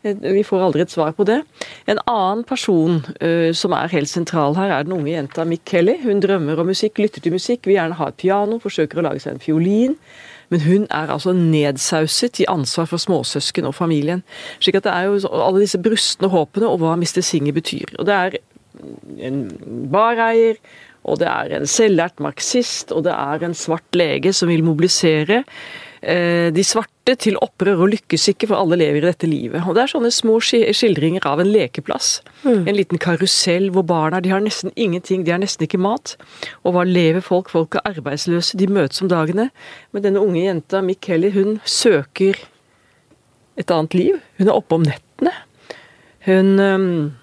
eh, 0.00 0.16
vi 0.38 0.44
får 0.46 0.64
aldri 0.64 0.86
et 0.86 0.94
svar 0.94 1.12
på 1.12 1.26
det. 1.28 1.42
En 1.84 2.00
annen 2.08 2.46
person 2.48 3.02
uh, 3.20 3.52
som 3.52 3.76
er 3.76 3.92
helt 3.92 4.08
sentral 4.08 4.56
her, 4.56 4.72
er 4.72 4.88
den 4.88 4.96
unge 4.96 5.12
jenta 5.12 5.44
Mick 5.44 5.66
Kelly. 5.68 5.98
Hun 6.00 6.24
drømmer 6.24 6.64
om 6.64 6.72
musikk, 6.72 6.96
lytter 7.02 7.20
til 7.20 7.36
musikk, 7.36 7.68
vil 7.68 7.76
gjerne 7.76 8.00
ha 8.00 8.08
et 8.08 8.18
piano, 8.24 8.56
forsøker 8.62 9.02
å 9.02 9.08
lage 9.10 9.20
seg 9.26 9.36
en 9.36 9.44
fiolin. 9.44 9.98
Men 10.48 10.62
hun 10.62 10.86
er 10.90 11.12
altså 11.12 11.34
nedsauset 11.36 12.40
i 12.40 12.48
ansvar 12.48 12.88
for 12.90 13.02
småsøsken 13.02 13.66
og 13.68 13.74
familien. 13.74 14.22
Slik 14.60 14.78
at 14.78 14.86
det 14.86 14.92
er 14.92 15.08
jo 15.08 15.30
alle 15.32 15.64
disse 15.64 15.80
brustne 15.82 16.30
håpene 16.32 16.68
og 16.70 16.82
hva 16.82 16.94
Mr. 16.98 17.22
Singer 17.24 17.56
betyr. 17.56 17.96
Og 17.98 18.06
det 18.06 18.14
er 18.14 18.38
en 19.26 19.40
bareier, 19.92 20.60
og 21.06 21.20
det 21.22 21.28
er 21.30 21.56
en 21.56 21.66
selvlært 21.70 22.20
marxist, 22.22 22.92
og 22.92 23.04
det 23.06 23.14
er 23.14 23.44
en 23.46 23.54
svart 23.54 23.96
lege 23.96 24.32
som 24.34 24.50
vil 24.50 24.64
mobilisere 24.66 25.42
de 26.00 26.62
svarte 26.66 27.14
til 27.22 27.38
opprør 27.42 27.84
og 27.84 27.92
lykkes 27.94 28.26
ikke, 28.32 28.48
for 28.50 28.58
alle 28.58 28.78
lever 28.78 29.00
i 29.00 29.06
dette 29.06 29.28
livet. 29.30 29.62
Og 29.66 29.74
Det 29.74 29.82
er 29.82 29.92
sånne 29.94 30.10
små 30.12 30.36
skildringer 30.42 31.24
av 31.26 31.40
en 31.40 31.50
lekeplass. 31.50 32.20
En 32.44 32.76
liten 32.76 33.00
karusell 33.00 33.70
hvor 33.74 33.86
barna 33.86 34.20
de 34.20 34.30
har 34.30 34.42
nesten 34.44 34.74
ingenting, 34.76 35.24
de 35.24 35.32
har 35.32 35.40
nesten 35.42 35.66
ikke 35.66 35.80
mat. 35.80 36.16
Og 36.64 36.76
hva 36.76 36.84
lever 36.86 37.24
folk? 37.24 37.50
Folk 37.50 37.78
er 37.78 37.86
arbeidsløse, 37.94 38.58
de 38.58 38.68
møtes 38.68 39.02
om 39.02 39.10
dagene. 39.10 39.48
Men 39.92 40.04
denne 40.04 40.22
unge 40.22 40.44
jenta, 40.44 40.82
Mick 40.84 41.00
Kelly, 41.06 41.32
hun 41.34 41.60
søker 41.64 42.38
et 43.56 43.70
annet 43.72 43.94
liv. 43.96 44.18
Hun 44.38 44.50
er 44.50 44.56
oppe 44.58 44.76
om 44.76 44.84
nettene. 44.84 45.32
Hun 46.26 46.58
øhm, 46.60 47.14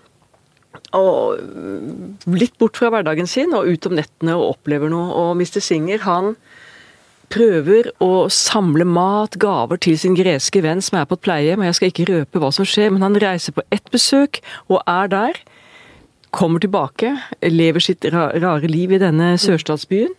og 0.94 2.30
litt 2.30 2.58
bort 2.62 2.78
fra 2.78 2.92
hverdagen 2.94 3.28
sin 3.30 3.54
og 3.58 3.66
ut 3.70 3.88
om 3.90 3.96
nettene 3.98 4.36
og 4.38 4.58
opplever 4.58 4.92
noe. 4.94 5.10
Og 5.10 5.38
Mr. 5.40 5.60
Singer 5.64 6.04
han 6.06 6.36
prøver 7.34 7.90
å 8.04 8.28
samle 8.32 8.86
mat, 8.88 9.38
gaver 9.42 9.80
til 9.82 9.98
sin 10.00 10.18
greske 10.18 10.62
venn 10.66 10.84
som 10.84 11.00
er 11.00 11.08
på 11.10 11.18
et 11.18 11.26
pleiehjem. 11.26 11.66
Jeg 11.68 11.78
skal 11.78 11.92
ikke 11.92 12.10
røpe 12.12 12.42
hva 12.42 12.52
som 12.56 12.68
skjer, 12.68 12.92
men 12.94 13.06
han 13.06 13.20
reiser 13.22 13.56
på 13.56 13.66
ett 13.74 13.88
besøk 13.94 14.42
og 14.68 14.82
er 14.90 15.12
der. 15.14 15.40
Kommer 16.34 16.64
tilbake, 16.64 17.14
lever 17.46 17.84
sitt 17.84 18.06
rare 18.10 18.70
liv 18.70 18.96
i 18.96 19.02
denne 19.02 19.36
sørstatsbyen. 19.42 20.16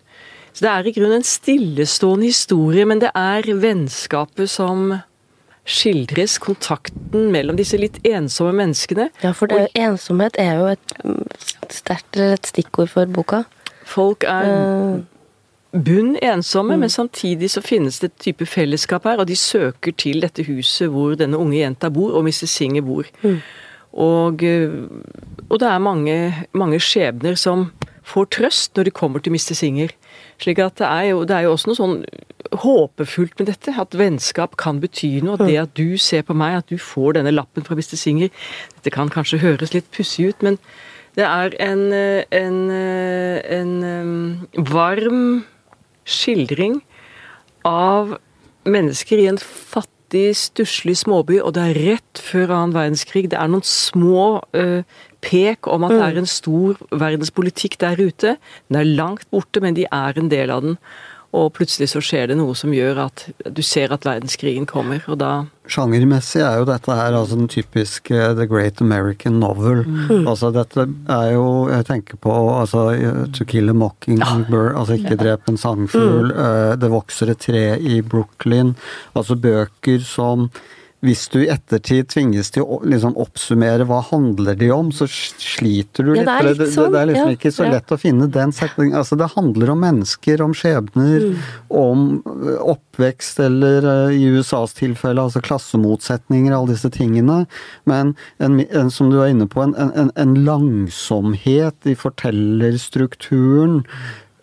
Så 0.55 0.63
det 0.63 0.71
er 0.71 0.87
i 0.87 0.95
grunnen 0.95 1.19
en 1.19 1.27
stillestående 1.27 2.29
historie, 2.31 2.85
men 2.87 3.03
det 3.03 3.11
er 3.19 3.49
vennskapet 3.59 4.53
som 4.53 5.01
skildres 5.65 6.37
kontakten 6.45 7.31
mellom 7.33 7.57
disse 7.59 7.79
litt 7.81 7.97
ensomme 8.07 8.53
menneskene. 8.61 9.09
Ja, 9.25 9.33
for 9.35 9.51
det, 9.51 9.67
ensomhet 9.75 10.37
er 10.39 10.61
jo 10.61 10.69
et 10.75 10.95
sterkt 11.73 12.21
stikkord 12.47 12.93
for 12.93 13.11
boka. 13.11 13.43
Folk 13.89 14.27
er 14.29 14.53
Eh, 14.53 15.01
bunn 15.75 16.15
ensomme, 16.23 16.77
men 16.79 16.91
samtidig 16.91 17.51
så 17.51 17.63
finnes 17.65 17.99
det 18.01 18.13
et 18.13 18.21
type 18.29 18.47
fellesskap 18.47 19.05
her, 19.09 19.19
og 19.23 19.27
de 19.27 19.37
søker 19.37 19.95
til 19.99 20.23
dette 20.23 20.47
huset 20.47 20.93
hvor 20.93 21.17
denne 21.19 21.41
unge 21.41 21.59
jenta 21.59 21.91
bor, 21.91 22.15
og 22.15 22.25
Mr. 22.27 22.47
Singer 22.51 22.85
bor. 22.87 23.09
Og, 23.95 24.43
eh, 24.43 24.71
og 25.49 25.59
det 25.61 25.69
er 25.71 25.83
mange, 25.83 26.47
mange 26.53 26.81
skjebner 26.83 27.39
som 27.39 27.69
får 28.05 28.31
trøst 28.37 28.77
når 28.77 28.89
de 28.89 28.95
kommer 28.95 29.23
til 29.23 29.35
Mr. 29.35 29.55
Singer. 29.55 29.95
Slik 30.43 30.61
at 30.63 30.79
det 30.79 30.87
er, 30.87 31.11
jo, 31.13 31.25
det 31.25 31.37
er 31.37 31.47
jo 31.47 31.55
også 31.55 31.71
noe 31.71 31.79
sånn 31.79 31.99
håpefullt 32.65 33.39
med 33.41 33.49
dette, 33.51 33.75
at 33.81 33.97
vennskap 33.99 34.59
kan 34.61 34.81
bety 34.83 35.17
noe. 35.25 35.39
At 35.39 35.49
det 35.49 35.61
at 35.63 35.77
du 35.79 35.97
ser 35.99 36.27
på 36.27 36.37
meg, 36.37 36.59
at 36.59 36.71
du 36.71 36.79
får 36.79 37.17
denne 37.19 37.35
lappen 37.35 37.67
fra 37.67 37.79
Mr. 37.79 37.97
Singer 37.99 38.31
Dette 38.77 38.93
kan 38.95 39.11
kanskje 39.13 39.43
høres 39.43 39.75
litt 39.75 39.89
pussig 39.95 40.31
ut, 40.31 40.45
men 40.45 40.59
det 41.15 41.25
er 41.25 41.55
en, 41.63 41.93
eh, 41.95 42.25
en, 42.35 42.71
eh, 42.75 43.41
en, 43.55 44.65
varm 44.67 45.45
skildring 46.05 46.81
av 47.69 48.17
mennesker 48.69 49.21
i 49.21 49.29
en 49.31 49.41
fattig, 49.41 50.31
stusslig 50.39 50.97
småby, 51.01 51.41
og 51.43 51.57
det 51.57 51.65
er 51.65 51.81
rett 51.89 52.23
før 52.23 52.53
annen 52.55 52.77
verdenskrig. 52.77 53.27
Det 53.33 53.41
er 53.41 53.51
noen 53.51 53.67
små 53.67 54.45
eh, 54.57 54.85
pek 55.25 55.69
om 55.71 55.87
at 55.87 55.97
det 55.97 56.05
er 56.07 56.21
en 56.21 56.31
stor 56.31 56.79
verdenspolitikk 56.93 57.79
der 57.83 58.01
ute. 58.01 58.37
Den 58.69 58.81
er 58.81 58.95
langt 59.01 59.27
borte, 59.33 59.63
men 59.65 59.77
de 59.77 59.89
er 59.91 60.21
en 60.21 60.31
del 60.33 60.53
av 60.55 60.65
den. 60.65 60.79
Og 61.35 61.51
plutselig 61.57 61.91
så 61.91 62.03
skjer 62.05 62.31
det 62.31 62.39
noe 62.39 62.55
som 62.59 62.73
gjør 62.75 63.01
at 63.09 63.27
du 63.51 63.63
ser 63.67 63.93
at 63.95 64.07
verdenskrigen 64.07 64.69
kommer, 64.71 65.03
og 65.11 65.19
da 65.23 65.33
Sjangermessig 65.65 66.43
er 66.45 66.59
jo 66.61 66.67
dette 66.69 66.93
her 66.93 67.15
altså 67.17 67.39
den 67.39 67.49
typiske 67.49 68.19
The 68.37 68.45
Great 68.51 68.83
American 68.85 69.39
Novel. 69.41 69.81
Altså 70.29 70.51
dette 70.53 70.85
er 71.09 71.31
jo 71.33 71.47
Jeg 71.73 71.87
tenker 71.89 72.21
på 72.21 72.35
altså 72.53 72.85
To 73.33 73.47
Kill 73.49 73.73
a 73.73 73.77
Mockingbird, 73.77 74.75
altså 74.77 74.99
Ikke 74.99 75.17
drep 75.17 75.49
en 75.49 75.57
sangfugl, 75.61 76.35
eh, 76.37 76.75
Det 76.77 76.93
vokser 76.93 77.33
et 77.33 77.41
tre 77.47 77.65
i 77.81 78.03
Brooklyn. 78.05 78.75
Altså 79.17 79.41
bøker 79.41 80.05
som 80.05 80.51
hvis 81.05 81.27
du 81.29 81.43
i 81.43 81.49
ettertid 81.53 82.09
tvinges 82.09 82.49
til 82.55 82.65
å 82.65 82.79
liksom 82.89 83.17
oppsummere 83.21 83.85
hva 83.89 83.99
handler 84.09 84.57
de 84.57 84.71
om, 84.73 84.89
så 84.95 85.05
sliter 85.11 86.07
du 86.09 86.15
Ja, 86.15 86.23
litt. 86.23 86.27
det 86.27 86.35
er 86.35 86.49
litt 86.49 86.61
det, 86.63 86.69
sånn, 86.73 86.93
det 86.95 87.01
er 87.03 87.11
liksom 87.11 87.29
ja, 87.29 87.37
ikke 87.37 87.53
så 87.53 87.67
ja. 87.67 87.73
lett 87.77 87.93
å 87.93 87.99
finne 88.01 88.29
den 88.33 88.55
setningen. 88.57 88.97
Altså 88.97 89.19
det 89.21 89.29
handler 89.35 89.75
om 89.75 89.83
mennesker, 89.85 90.43
om 90.45 90.57
skjebner, 90.57 91.21
Mm. 91.25 91.37
om 91.75 92.01
oppvekst 92.75 93.39
eller 93.45 93.87
i 94.15 94.25
USAs 94.39 94.75
tilfelle 94.79 95.23
altså 95.23 95.41
klassemotsetninger, 95.45 96.53
alle 96.57 96.73
disse 96.75 96.91
tingene. 96.95 97.45
Men 97.85 98.15
en, 98.39 98.59
en, 98.65 98.91
som 98.91 99.11
du 99.13 99.21
er 99.21 99.33
inne 99.35 99.47
på, 99.51 99.63
en, 99.63 99.75
en, 99.77 100.11
en 100.17 100.35
langsomhet 100.47 101.77
i 101.85 101.95
fortellerstrukturen 101.99 103.83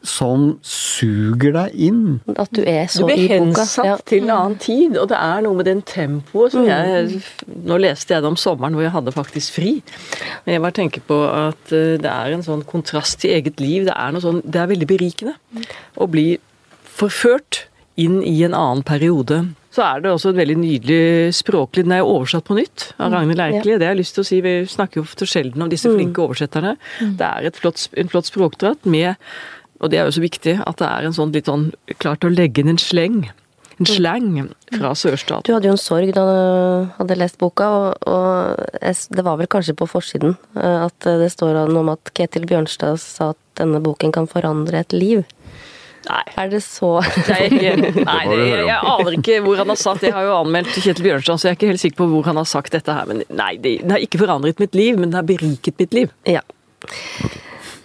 som 0.03 0.57
suger 0.65 1.53
deg 1.53 1.75
inn. 1.87 2.19
At 2.35 2.49
du 2.57 2.63
er 2.65 2.87
så 2.89 3.03
i 3.03 3.05
boka. 3.05 3.15
Du 3.15 3.21
blir 3.21 3.33
hensatt 3.35 3.85
Ja. 3.85 3.97
til 4.05 4.23
en 4.23 4.31
annen 4.33 4.57
tid, 4.57 4.97
og 4.97 5.09
det 5.11 5.17
er 5.17 5.41
noe 5.45 5.53
med 5.59 5.65
den 5.69 5.81
tempoet 5.81 6.51
som 6.55 6.65
jeg 6.65 7.21
Nå 7.65 7.77
leste 7.77 8.13
jeg 8.15 8.23
det 8.23 8.29
om 8.31 8.35
sommeren 8.39 8.73
hvor 8.73 8.81
jeg 8.81 8.91
hadde 8.95 9.11
faktisk 9.13 9.53
fri, 9.59 9.83
men 10.45 10.53
jeg 10.55 10.61
bare 10.61 10.71
tenker 10.79 11.01
på 11.05 11.17
at 11.29 11.71
eh, 11.71 11.97
det 12.01 12.09
er 12.09 12.33
en 12.33 12.41
sånn 12.43 12.63
kontrast 12.65 13.19
til 13.21 13.31
eget 13.35 13.59
liv. 13.61 13.85
Det 13.85 13.93
er, 13.95 14.11
noe 14.11 14.21
sånn, 14.23 14.41
det 14.45 14.55
er 14.61 14.67
veldig 14.73 14.87
berikende 14.89 15.35
å 15.97 16.07
bli 16.09 16.39
forført 16.83 17.65
inn 18.01 18.21
i 18.23 18.41
en 18.47 18.53
annen 18.57 18.83
periode. 18.87 19.43
Så 19.71 19.83
er 19.85 20.01
det 20.03 20.11
også 20.11 20.33
et 20.33 20.39
veldig 20.41 20.57
nydelig 20.59 21.31
språklig 21.37 21.85
Den 21.85 21.93
er 21.95 22.01
jo 22.01 22.09
oversatt 22.17 22.43
på 22.43 22.57
nytt 22.57 22.89
av 22.99 23.13
Ragnhild 23.13 23.39
Eikeli. 23.39 23.77
Det 23.79 23.87
har 23.87 23.93
jeg 23.95 24.01
lyst 24.01 24.17
til 24.17 24.25
å 24.25 24.27
si. 24.27 24.41
Vi 24.43 24.53
snakker 24.67 24.99
jo 24.99 25.05
for 25.07 25.29
sjelden 25.31 25.63
om 25.63 25.69
disse 25.71 25.87
flinke 25.91 26.19
oversetterne. 26.25 26.73
Det 26.99 27.27
er 27.29 27.47
et 27.47 27.55
flott, 27.55 27.85
en 27.95 28.11
flott 28.11 28.27
språkdrakt 28.27 28.85
med 28.85 29.15
og 29.81 29.91
det 29.91 29.99
er 29.99 30.07
jo 30.07 30.15
så 30.17 30.23
viktig 30.23 30.55
at 30.61 30.81
det 30.81 30.87
er 30.87 31.07
en 31.07 31.15
sånn 31.15 31.33
litt 31.35 31.49
sånn 31.49 31.71
klart 32.01 32.25
å 32.27 32.31
legge 32.31 32.61
inn 32.61 32.71
en 32.75 32.81
sleng. 32.81 33.23
En 33.81 33.87
slang 33.89 34.27
fra 34.75 34.91
sørstaten. 34.93 35.47
Du 35.47 35.55
hadde 35.55 35.69
jo 35.71 35.73
en 35.73 35.81
sorg 35.81 36.11
da 36.13 36.25
du 36.27 36.91
hadde 36.99 37.17
lest 37.17 37.39
boka, 37.41 37.65
og, 37.65 38.03
og 38.05 38.83
det 39.17 39.25
var 39.25 39.39
vel 39.39 39.49
kanskje 39.49 39.73
på 39.79 39.87
forsiden 39.89 40.35
eh, 40.53 40.83
at 40.85 41.07
det 41.07 41.31
står 41.33 41.63
noe 41.71 41.81
om 41.81 41.89
at 41.95 42.13
Ketil 42.13 42.45
Bjørnstad 42.49 43.01
sa 43.01 43.31
at 43.33 43.41
denne 43.57 43.81
boken 43.81 44.13
kan 44.13 44.29
forandre 44.29 44.83
et 44.83 44.93
liv. 44.93 45.23
Nei. 46.07 46.21
Er 46.37 46.49
det 46.49 46.61
så 46.65 46.95
er 47.01 47.49
nei, 47.53 48.21
det, 48.29 48.37
jeg, 48.37 48.63
jeg 48.69 48.79
aner 48.93 49.17
ikke 49.17 49.35
hvor 49.45 49.59
han 49.61 49.69
har 49.69 49.77
sagt 49.77 50.05
Jeg 50.07 50.15
har 50.15 50.25
jo 50.25 50.31
anmeldt 50.39 50.73
Kjetil 50.73 51.05
Bjørnstad, 51.05 51.41
så 51.41 51.49
jeg 51.49 51.55
er 51.55 51.59
ikke 51.59 51.71
helt 51.73 51.83
sikker 51.83 52.01
på 52.01 52.09
hvor 52.13 52.29
han 52.29 52.41
har 52.41 52.49
sagt 52.49 52.73
dette 52.77 52.95
her. 52.97 53.09
Men 53.09 53.25
nei, 53.29 53.53
det, 53.61 53.79
det 53.85 53.95
har 53.97 54.05
ikke 54.05 54.21
forandret 54.21 54.61
mitt 54.61 54.77
liv, 54.77 54.97
men 55.01 55.13
det 55.13 55.21
har 55.21 55.29
beriket 55.29 55.81
mitt 55.81 55.97
liv. 55.97 56.13
Ja. 56.29 56.45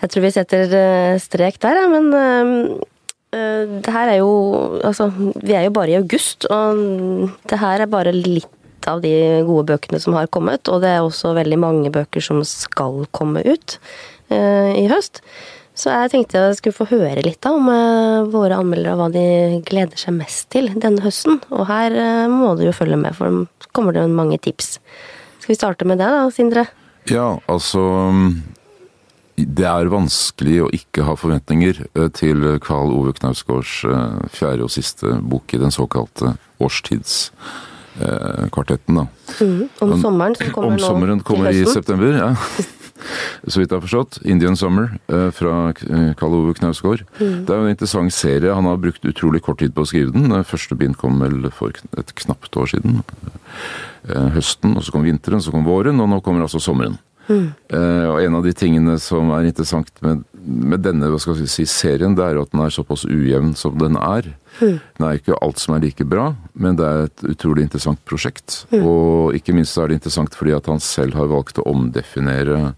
Jeg 0.06 0.12
tror 0.14 0.22
vi 0.22 0.34
setter 0.36 0.74
eh, 0.78 1.16
strek 1.18 1.56
der, 1.58 1.80
ja, 1.82 1.86
men 1.90 2.12
eh, 2.14 2.50
eh, 3.34 3.72
det 3.82 3.90
her 3.90 4.12
er 4.12 4.20
jo 4.20 4.30
Altså, 4.86 5.08
vi 5.42 5.56
er 5.56 5.66
jo 5.66 5.72
bare 5.74 5.90
i 5.90 5.98
august, 5.98 6.46
og 6.46 7.32
det 7.50 7.58
her 7.58 7.82
er 7.82 7.90
bare 7.90 8.14
litt 8.14 8.46
av 8.86 9.02
de 9.02 9.42
gode 9.48 9.66
bøkene 9.72 9.98
som 9.98 10.14
har 10.14 10.30
kommet, 10.30 10.70
og 10.70 10.84
det 10.84 10.92
er 10.94 11.02
også 11.02 11.34
veldig 11.34 11.58
mange 11.58 11.90
bøker 11.90 12.22
som 12.22 12.38
skal 12.46 13.02
komme 13.10 13.42
ut 13.42 13.78
eh, 14.30 14.78
i 14.78 14.86
høst. 14.92 15.24
Så 15.76 15.90
jeg 15.90 16.12
tenkte 16.12 16.40
jeg 16.40 16.56
skulle 16.60 16.78
få 16.78 16.86
høre 16.88 17.24
litt 17.26 17.42
da 17.42 17.52
om 17.56 17.66
eh, 17.72 18.30
våre 18.30 18.60
anmeldere 18.62 18.94
hva 19.00 19.10
de 19.12 19.26
gleder 19.66 19.98
seg 19.98 20.14
mest 20.20 20.46
til 20.54 20.70
denne 20.72 21.02
høsten. 21.02 21.42
Og 21.50 21.66
her 21.66 21.98
eh, 21.98 22.26
må 22.30 22.54
du 22.54 22.62
jo 22.68 22.76
følge 22.76 23.00
med, 23.00 23.18
for 23.18 23.42
det 23.42 23.72
kommer 23.74 23.96
det 23.96 24.06
mange 24.06 24.38
tips. 24.46 24.76
Skal 25.42 25.52
vi 25.52 25.58
starte 25.58 25.88
med 25.88 25.98
det 25.98 26.12
da, 26.14 26.22
Sindre? 26.32 26.68
Ja, 27.10 27.34
altså 27.50 27.82
Det 29.36 29.66
er 29.68 29.90
vanskelig 29.92 30.62
å 30.64 30.70
ikke 30.72 31.04
ha 31.04 31.12
forventninger 31.18 31.82
eh, 31.84 32.06
til 32.16 32.40
Karl 32.64 32.88
Ove 32.96 33.12
Knausgårds 33.18 33.84
eh, 33.84 34.14
fjerde 34.32 34.64
og 34.64 34.70
siste 34.72 35.20
bok 35.20 35.52
i 35.52 35.60
den 35.60 35.68
såkalte 35.74 36.40
årstidskvartetten. 36.64 38.96
da. 38.96 39.04
Om 39.84 39.92
sommeren 40.00 40.32
som 40.40 40.48
kommer 40.54 40.72
Om 40.72 40.80
nå 40.80 40.86
sommeren 40.86 41.20
kommer 41.20 41.52
i 41.52 41.68
september, 41.68 42.16
ja. 42.16 42.32
Så 43.46 43.60
vidt 43.60 43.68
jeg 43.68 43.76
har 43.76 43.84
forstått. 43.84 44.24
Indian 44.24 44.56
Summer 44.56 44.96
eh, 45.12 45.28
fra 45.36 45.76
Karl 46.16 46.32
Ove 46.38 46.56
Knausgård. 46.56 47.04
Mm. 47.20 47.44
Det 47.44 47.52
er 47.52 47.60
jo 47.60 47.64
en 47.66 47.74
interessant 47.74 48.08
serie. 48.16 48.56
Han 48.56 48.64
har 48.70 48.80
brukt 48.80 49.04
utrolig 49.04 49.44
kort 49.44 49.60
tid 49.60 49.76
på 49.76 49.84
å 49.84 49.88
skrive 49.92 50.16
den. 50.16 50.32
Første 50.48 50.72
bind 50.80 50.96
kom 50.96 51.20
vel 51.20 51.52
for 51.52 51.76
et 52.00 52.08
knapt 52.24 52.56
år 52.56 52.72
siden. 52.72 53.04
Høsten, 54.32 54.80
og 54.80 54.82
så 54.86 54.90
kom 54.96 55.04
vinteren, 55.04 55.44
så 55.44 55.52
kom 55.52 55.68
våren, 55.68 56.00
og 56.00 56.08
nå 56.08 56.24
kommer 56.24 56.48
altså 56.48 56.56
sommeren. 56.62 56.96
Mm. 57.26 57.46
Og 58.12 58.16
en 58.22 58.38
av 58.38 58.44
de 58.46 58.52
tingene 58.54 58.96
som 59.02 59.32
er 59.34 59.48
interessant 59.48 59.90
med, 60.04 60.22
med 60.46 60.84
denne 60.84 61.08
si, 61.18 61.66
serien, 61.66 62.14
det 62.14 62.22
er 62.22 62.38
at 62.38 62.52
den 62.52 62.62
er 62.62 62.74
såpass 62.74 63.02
ujevn 63.08 63.54
som 63.58 63.74
den 63.80 63.98
er. 63.98 64.30
Mm. 64.60 64.78
Det 64.78 65.08
er 65.08 65.20
ikke 65.20 65.38
alt 65.42 65.60
som 65.62 65.74
er 65.76 65.84
like 65.84 66.06
bra, 66.06 66.30
men 66.54 66.78
det 66.78 66.86
er 66.86 67.06
et 67.08 67.26
utrolig 67.34 67.66
interessant 67.66 68.02
prosjekt. 68.08 68.62
Og 68.78 69.34
ikke 69.36 69.56
minst 69.56 69.76
er 69.78 69.90
det 69.90 70.00
interessant 70.00 70.38
fordi 70.38 70.54
at 70.56 70.70
han 70.70 70.82
selv 70.82 71.18
har 71.18 71.32
valgt 71.32 71.60
å 71.60 71.66
omdefinere 71.72 72.74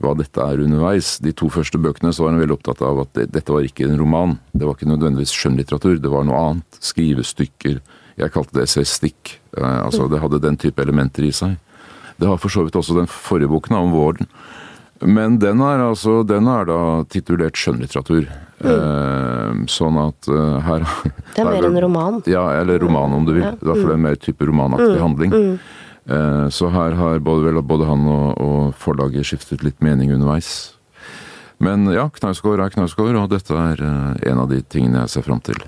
hva 0.00 0.14
dette 0.16 0.42
er 0.42 0.62
underveis. 0.64 1.18
De 1.22 1.32
to 1.36 1.50
første 1.52 1.80
bøkene 1.80 2.12
så 2.14 2.24
var 2.24 2.34
han 2.34 2.42
veldig 2.42 2.56
opptatt 2.56 2.82
av 2.86 3.02
at 3.04 3.12
det, 3.18 3.28
dette 3.36 3.52
var 3.52 3.66
ikke 3.66 3.86
en 3.88 3.98
roman. 4.00 4.36
Det 4.52 4.66
var 4.66 4.76
ikke 4.76 4.90
nødvendigvis 4.90 5.34
skjønnlitteratur, 5.36 5.98
det 6.00 6.12
var 6.12 6.26
noe 6.28 6.44
annet. 6.50 6.80
Skrivestykker. 6.90 7.80
Jeg 8.20 8.34
kalte 8.34 8.58
det 8.58 8.66
essaystikk. 8.66 9.36
Eh, 9.56 9.80
altså 9.84 10.08
det 10.10 10.20
hadde 10.22 10.42
den 10.42 10.58
type 10.60 10.82
elementer 10.82 11.26
i 11.26 11.34
seg. 11.34 11.56
Det 12.20 12.28
har 12.28 12.40
for 12.40 12.52
så 12.52 12.66
vidt 12.66 12.76
også 12.76 12.98
den 12.98 13.08
forrige 13.10 13.50
boken, 13.50 13.78
om 13.78 13.94
våren. 13.94 14.28
Men 15.00 15.38
den 15.40 15.62
er 15.64 15.80
altså, 15.80 16.20
den 16.28 16.48
er 16.52 16.66
da 16.68 16.80
titulert 17.08 17.56
skjønnlitteratur. 17.56 18.26
Eh, 18.60 19.60
sånn 19.72 19.96
at 19.96 20.28
uh, 20.28 20.58
her 20.60 20.82
Det 21.32 21.40
er 21.40 21.48
mer 21.48 21.68
en 21.70 21.78
roman. 21.86 22.18
Ja, 22.28 22.42
eller 22.58 22.82
roman 22.82 23.14
om 23.16 23.24
du 23.24 23.32
vil. 23.38 23.46
Ja. 23.46 23.54
I 23.56 23.70
hvert 23.70 23.80
fall 23.80 23.94
en 23.94 24.04
mer 24.04 24.18
type 24.20 24.48
romanaktig 24.48 24.98
handling. 25.00 25.32
Eh, 26.10 26.48
så 26.52 26.68
her 26.74 26.98
har 26.98 27.24
både, 27.24 27.46
vel, 27.48 27.62
både 27.64 27.88
han 27.88 28.04
og, 28.10 28.28
og 28.36 28.76
forlaget 28.80 29.30
skiftet 29.30 29.64
litt 29.64 29.80
mening 29.84 30.12
underveis. 30.12 30.74
Men 31.60 31.88
ja, 31.92 32.06
Knausgård 32.12 32.60
er 32.60 32.72
Knausgård, 32.72 33.16
og 33.20 33.32
dette 33.32 33.56
er 33.56 33.80
uh, 33.84 34.12
en 34.28 34.44
av 34.44 34.52
de 34.52 34.60
tingene 34.64 35.04
jeg 35.04 35.14
ser 35.14 35.26
fram 35.28 35.40
til. 35.44 35.60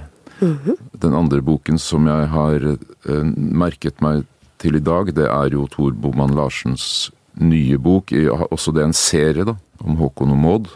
Den 0.43 1.15
andre 1.15 1.39
boken 1.45 1.79
som 1.79 2.09
jeg 2.11 2.29
har 2.33 2.65
uh, 2.69 3.25
merket 3.37 4.01
meg 4.05 4.25
til 4.63 4.79
i 4.79 4.85
dag, 4.85 5.11
det 5.17 5.27
er 5.27 5.57
jo 5.57 5.67
Tor 5.71 5.93
Boman 5.99 6.37
Larsens 6.39 7.11
nye 7.43 7.79
bok. 7.83 8.13
Også 8.51 8.73
det 8.75 8.85
er 8.85 8.91
en 8.91 8.97
serie, 8.97 9.47
da, 9.49 9.57
om 9.83 9.99
Håkon 9.99 10.35
og 10.35 10.41
Maud. 10.41 10.73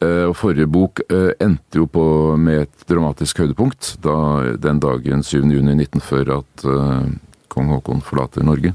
Eh, 0.00 0.24
Og 0.30 0.36
forrige 0.36 0.68
bok 0.70 1.02
eh, 1.10 1.32
endte 1.44 1.82
jo 1.82 1.86
på 1.90 2.04
med 2.40 2.62
et 2.64 2.86
dramatisk 2.88 3.42
høydepunkt, 3.42 3.96
da 4.00 4.54
den 4.56 4.80
dagen 4.80 5.22
7. 5.22 5.42
juni 5.44 5.74
1940 5.76 6.38
at 6.38 6.64
eh, 6.64 7.10
kong 7.52 7.68
Håkon 7.74 8.00
forlater 8.00 8.46
Norge 8.46 8.72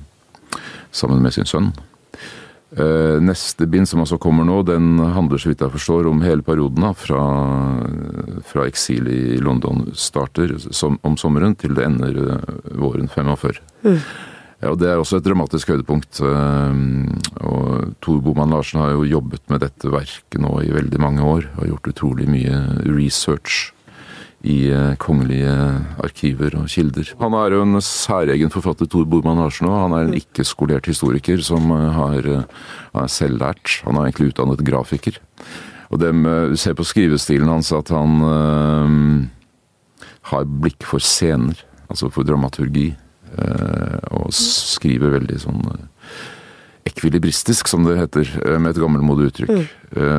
sammen 0.91 1.23
med 1.23 1.34
sin 1.34 1.49
sønn. 1.49 1.71
Eh, 2.75 3.21
neste 3.23 3.67
bind, 3.71 3.88
som 3.88 4.01
altså 4.03 4.17
kommer 4.19 4.43
nå, 4.43 4.57
den 4.67 4.97
handler 4.99 5.39
så 5.39 5.47
vidt 5.47 5.61
jeg 5.63 5.71
forstår 5.77 6.09
om 6.09 6.23
hele 6.25 6.43
perioden. 6.43 6.83
da, 6.83 6.91
Fra, 6.91 7.21
fra 8.43 8.65
eksil 8.67 9.07
i 9.07 9.38
London 9.39 9.85
starter 9.95 10.57
som, 10.59 10.99
om 11.07 11.15
sommeren 11.15 11.55
til 11.55 11.75
det 11.77 11.85
ender 11.88 12.19
eh, 12.35 12.49
våren 12.75 13.07
45. 13.07 13.61
Mm. 13.85 14.01
Ja, 14.63 14.71
og 14.71 14.79
Det 14.79 14.89
er 14.89 14.99
også 14.99 15.21
et 15.21 15.27
dramatisk 15.27 15.71
høydepunkt. 15.71 16.19
eh, 16.19 16.81
og 17.47 17.95
Tor 18.03 18.19
Boman 18.25 18.51
Larsen 18.51 18.81
har 18.83 18.91
jo 18.91 19.07
jobbet 19.07 19.47
med 19.47 19.63
dette 19.63 19.91
verket 19.91 20.41
nå 20.41 20.57
i 20.65 20.75
veldig 20.75 20.99
mange 20.99 21.23
år. 21.23 21.47
og 21.55 21.67
gjort 21.71 21.93
utrolig 21.93 22.27
mye 22.27 22.59
research 22.83 23.71
i 24.45 24.58
eh, 24.69 24.95
kongelige 25.01 25.51
arkiver 26.03 26.58
og 26.60 26.69
kilder. 26.69 27.12
Han 27.21 27.36
er 27.38 27.55
jo 27.55 27.63
en 27.65 27.81
særegen 27.81 28.53
forfatter, 28.53 28.89
Tor 28.89 29.08
Bormann 29.10 29.41
Larsen. 29.41 29.69
Han 29.71 29.95
er 29.97 30.05
en 30.05 30.17
ikke-skolert 30.17 30.89
historiker 30.89 31.41
som 31.45 31.71
eh, 31.73 31.88
har, 31.97 32.29
er 32.93 33.08
selvlært. 33.12 33.79
Han 33.88 33.97
er 33.97 34.10
egentlig 34.10 34.34
utdannet 34.34 34.65
grafiker. 34.65 35.17
Og 35.93 36.01
dem, 36.01 36.25
ser 36.58 36.73
på 36.73 36.84
skrivestilen 36.84 37.49
hans 37.49 37.69
at 37.75 37.91
han 37.93 38.21
øh, 38.25 39.25
har 40.31 40.47
blikk 40.62 40.86
for 40.86 41.03
scener, 41.03 41.60
altså 41.89 42.10
for 42.10 42.25
dramaturgi. 42.25 42.95
Øh, 43.36 43.99
og 44.15 44.31
skriver 44.34 45.17
veldig 45.17 45.41
sånn 45.43 45.62
ekvilibristisk, 46.86 47.67
som 47.67 47.86
det 47.88 47.98
heter, 47.98 48.30
eh, 48.45 48.60
med 48.60 48.76
et 48.76 48.82
gammelmodig 48.82 49.32
uttrykk. 49.32 49.56
Mm. 49.56 49.65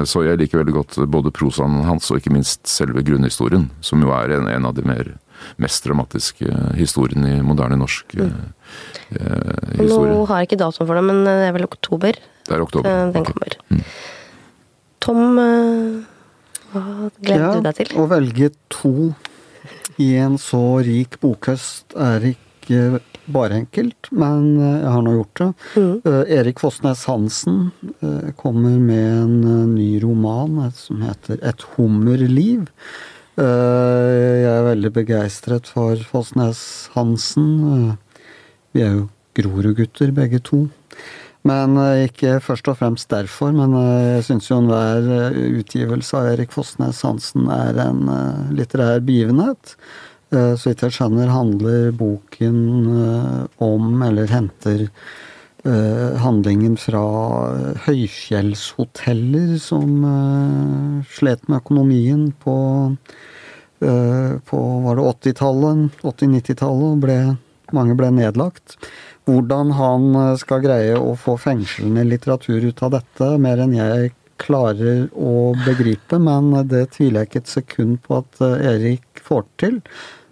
Så 0.08 0.22
jeg 0.24 0.38
liker 0.40 0.62
veldig 0.62 0.72
godt 0.72 0.94
både 1.12 1.28
prosaen 1.36 1.82
hans 1.84 2.06
og 2.08 2.16
ikke 2.16 2.32
minst 2.32 2.62
selve 2.70 3.02
grunnhistorien, 3.04 3.66
som 3.84 4.00
jo 4.00 4.08
er 4.16 4.32
en, 4.38 4.46
en 4.48 4.68
av 4.70 4.72
de 4.72 4.80
mer, 4.88 5.10
mest 5.60 5.84
dramatiske 5.84 6.48
historiene 6.78 7.34
i 7.34 7.42
moderne 7.44 7.76
norsk 7.76 8.14
mm. 8.16 8.30
eh, 9.18 9.74
historie. 9.82 10.14
Nå 10.14 10.24
har 10.30 10.40
jeg 10.40 10.48
ikke 10.48 10.60
datoen 10.62 10.88
for 10.88 10.96
det, 10.96 11.04
men 11.04 11.20
det 11.28 11.36
er 11.44 11.52
vel 11.58 11.68
oktober? 11.68 12.16
Det 12.48 12.56
er 12.56 12.64
oktober. 12.64 12.96
Den 13.12 13.28
kommer. 13.28 13.58
Mm. 13.68 13.84
Tom, 15.04 15.22
hva 16.72 16.84
gleder 17.20 17.44
ja, 17.44 17.52
du 17.52 17.68
deg 17.68 17.78
til? 17.82 17.92
Å 18.00 18.08
velge 18.10 18.50
to 18.72 18.94
i 20.02 20.10
en 20.20 20.40
så 20.40 20.64
rik 20.84 21.20
bokhøst 21.22 21.96
er 22.00 22.30
ikke 22.32 22.45
bare 23.26 23.60
enkelt, 23.60 24.10
men 24.14 24.56
eh, 24.60 24.78
jeg 24.82 24.92
har 24.94 25.02
nå 25.04 25.16
gjort 25.16 25.40
det. 25.40 25.48
Mm. 25.74 25.90
Uh, 26.06 26.22
Erik 26.38 26.62
Fossnes 26.62 27.04
Hansen 27.10 27.58
uh, 28.02 28.30
kommer 28.38 28.78
med 28.78 29.10
en 29.24 29.74
ny 29.74 29.90
roman 30.02 30.70
som 30.74 31.02
heter 31.06 31.42
Et 31.42 31.68
hummerliv. 31.76 32.70
jeg 33.36 34.44
er 34.48 34.62
veldig 34.64 34.90
begeistret 34.96 35.66
for 35.68 36.00
Fossnes 36.08 36.88
Hansen. 36.94 37.98
vi 38.72 38.80
er 38.80 38.94
jo 38.94 39.08
Grorud-gutter 39.36 40.08
begge 40.16 40.40
to. 40.40 40.62
Men 41.44 41.76
ikke 42.06 42.40
først 42.40 42.68
og 42.72 42.78
fremst 42.78 43.10
derfor, 43.10 43.52
men 43.52 43.76
jeg 43.76 44.24
syns 44.24 44.48
jo 44.48 44.56
enhver 44.62 45.36
utgivelse 45.60 46.16
av 46.16 46.30
Erik 46.32 46.50
Fossnes 46.50 47.02
Hansen 47.04 47.50
er 47.52 47.76
en 47.84 48.08
litterær 48.56 49.04
begivenhet. 49.04 49.76
Eh, 50.34 50.54
så 50.58 50.72
vidt 50.72 50.82
jeg 50.82 50.94
skjønner, 50.96 51.30
handler 51.30 51.92
boken 51.94 52.58
eh, 52.90 53.42
om, 53.62 54.02
eller 54.02 54.32
henter 54.32 54.88
eh, 54.88 56.18
handlingen 56.18 56.74
fra 56.80 57.04
høyfjellshoteller 57.86 59.54
som 59.62 60.02
slet 61.14 61.46
med 61.46 61.60
økonomien 61.62 62.28
på, 62.42 62.56
på 63.76 64.60
var 64.82 64.98
det 64.98 65.08
80-tallet, 65.12 65.98
80-90-tallet, 66.02 66.94
og 66.96 67.74
mange 67.76 67.96
ble 67.98 68.10
nedlagt. 68.14 68.78
Hvordan 69.26 69.74
han 69.76 70.06
skal 70.40 70.62
greie 70.64 70.94
å 70.96 71.16
få 71.18 71.34
fengslende 71.38 72.06
litteratur 72.06 72.64
ut 72.64 72.82
av 72.86 72.94
dette, 72.94 73.32
mer 73.42 73.60
enn 73.62 73.74
jeg 73.76 74.14
klarer 74.40 75.06
å 75.12 75.52
begripe, 75.66 76.18
men 76.22 76.54
det 76.70 76.86
tviler 76.96 77.24
jeg 77.24 77.30
ikke 77.30 77.42
et 77.42 77.52
sekund 77.52 77.98
på 78.06 78.22
at 78.22 78.40
Erik 78.46 79.22
får 79.26 79.44
til. 79.60 79.82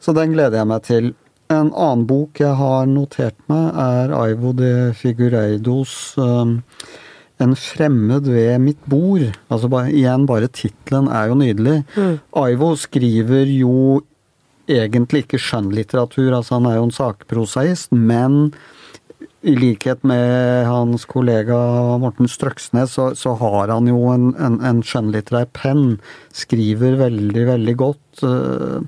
Så 0.04 0.12
den 0.12 0.34
gleder 0.36 0.60
jeg 0.60 0.68
meg 0.68 0.84
til. 0.84 1.14
En 1.52 1.70
annen 1.72 2.04
bok 2.08 2.40
jeg 2.42 2.52
har 2.58 2.88
notert 2.90 3.36
meg, 3.48 3.70
er 3.72 4.12
Aivo 4.16 4.52
de 4.56 4.92
Figureidos 4.96 6.14
um, 6.20 6.58
'En 7.40 7.54
fremmed 7.58 8.28
ved 8.28 8.60
mitt 8.62 8.82
bord'. 8.86 9.32
Altså 9.50 9.68
bare, 9.68 9.90
igjen, 9.90 10.26
bare 10.26 10.48
tittelen 10.48 11.08
er 11.08 11.32
jo 11.32 11.38
nydelig. 11.40 11.78
Mm. 11.96 12.20
Aivo 12.36 12.74
skriver 12.76 13.48
jo 13.50 14.02
egentlig 14.68 15.24
ikke 15.24 15.40
skjønnlitteratur, 15.42 16.30
altså 16.36 16.60
han 16.60 16.68
er 16.70 16.76
jo 16.78 16.86
en 16.86 16.94
sakprosaist, 16.94 17.92
men 17.92 18.54
i 19.44 19.56
likhet 19.56 20.04
med 20.04 20.64
hans 20.68 21.04
kollega 21.04 21.58
Morten 22.00 22.30
Strøksnes, 22.30 22.94
så, 22.96 23.10
så 23.18 23.34
har 23.40 23.72
han 23.74 23.90
jo 23.90 23.98
en, 24.14 24.30
en, 24.40 24.60
en 24.64 24.80
skjønnlitterær 24.84 25.50
penn. 25.52 25.98
Skriver 26.32 26.96
veldig, 27.02 27.44
veldig 27.50 27.76
godt. 27.82 28.24
Uh, 28.24 28.80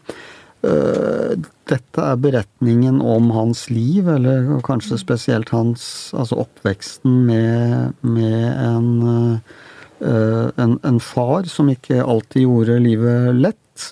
dette 1.66 2.03
er 2.03 2.19
beretningen 2.21 3.01
om 3.03 3.31
hans 3.35 3.66
liv, 3.71 4.09
eller 4.09 4.49
kanskje 4.66 4.99
spesielt 5.01 5.51
hans 5.55 5.87
Altså 6.16 6.40
oppveksten 6.45 7.25
med, 7.27 7.97
med 8.07 8.45
en, 8.53 8.90
eh, 10.01 10.49
en, 10.62 10.79
en, 10.83 11.01
far 11.01 11.49
som 11.51 11.71
ikke 11.73 12.03
alltid 12.05 12.47
gjorde 12.47 12.79
livet 12.85 13.35
lett. 13.35 13.90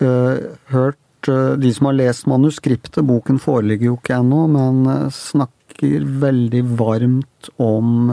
Eh, 0.00 0.48
hørt 0.72 0.96
De 1.28 1.70
som 1.74 1.88
har 1.88 1.96
lest 1.98 2.28
manuskriptet, 2.30 3.02
boken 3.04 3.40
foreligger 3.42 3.90
jo 3.90 3.96
ikke 3.98 4.20
ennå, 4.22 4.44
men 4.48 5.10
snakker 5.12 6.06
veldig 6.22 6.62
varmt 6.78 7.50
om, 7.60 8.12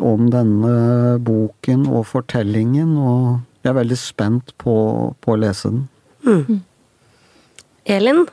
om 0.00 0.30
denne 0.32 0.72
boken 1.22 1.84
og 1.92 2.08
fortellingen, 2.08 2.96
og 2.96 3.26
jeg 3.62 3.70
er 3.70 3.78
veldig 3.78 4.00
spent 4.00 4.54
på, 4.58 4.74
på 5.20 5.36
å 5.36 5.38
lese 5.44 5.68
den. 5.68 5.84
Mm. 6.26 6.62
Elin, 7.84 8.26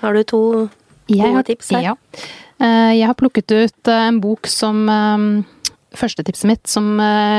har 0.00 0.14
du 0.14 0.22
to 0.22 0.42
gode 1.08 1.32
har, 1.34 1.42
tips 1.46 1.70
her? 1.74 1.82
Ja. 1.82 1.96
Eh, 2.62 2.92
jeg 2.96 3.08
har 3.10 3.18
plukket 3.18 3.52
ut 3.52 3.90
eh, 3.90 4.06
en 4.08 4.22
bok 4.22 4.48
som 4.50 4.88
eh, 4.88 5.28
Første 5.96 6.20
tipset 6.26 6.44
mitt, 6.44 6.66
som 6.68 6.98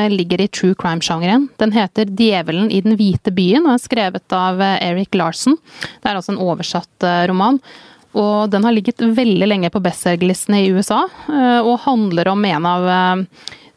ligger 0.09 0.41
i 0.41 0.47
true 0.49 0.73
crime-sjangeren. 0.73 1.43
Den 1.61 1.75
heter 1.75 2.07
'Djevelen 2.09 2.71
i 2.73 2.79
den 2.81 2.95
hvite 2.97 3.29
byen' 3.29 3.67
og 3.67 3.75
er 3.75 3.83
skrevet 3.83 4.33
av 4.33 4.57
Eric 4.57 5.13
Larsen. 5.13 5.59
Det 6.01 6.09
er 6.09 6.17
altså 6.17 6.33
en 6.33 6.41
oversatt 6.41 7.05
roman. 7.29 7.59
Og 8.17 8.49
den 8.49 8.65
har 8.65 8.73
ligget 8.73 8.97
veldig 8.97 9.51
lenge 9.51 9.69
på 9.69 9.83
bestselgerlistene 9.85 10.63
i 10.63 10.71
USA, 10.73 11.03
og 11.61 11.83
handler 11.85 12.31
om 12.33 12.49
en 12.49 12.65
av 12.65 12.89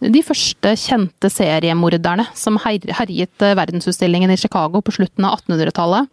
de 0.00 0.22
første 0.24 0.72
kjente 0.80 1.28
seriemorderne 1.28 2.24
som 2.36 2.56
herjet 2.64 3.44
eh, 3.44 3.56
verdensutstillingen 3.58 4.32
i 4.32 4.38
Chicago 4.40 4.80
på 4.80 4.94
slutten 4.96 5.26
av 5.28 5.42
1800-tallet. 5.42 6.08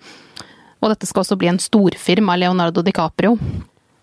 Og 0.84 0.92
dette 0.92 1.08
skal 1.08 1.24
også 1.24 1.38
bli 1.40 1.50
en 1.54 1.62
storfilm 1.62 2.28
av 2.30 2.42
Leonardo 2.42 2.84
DiCaprio. 2.84 3.38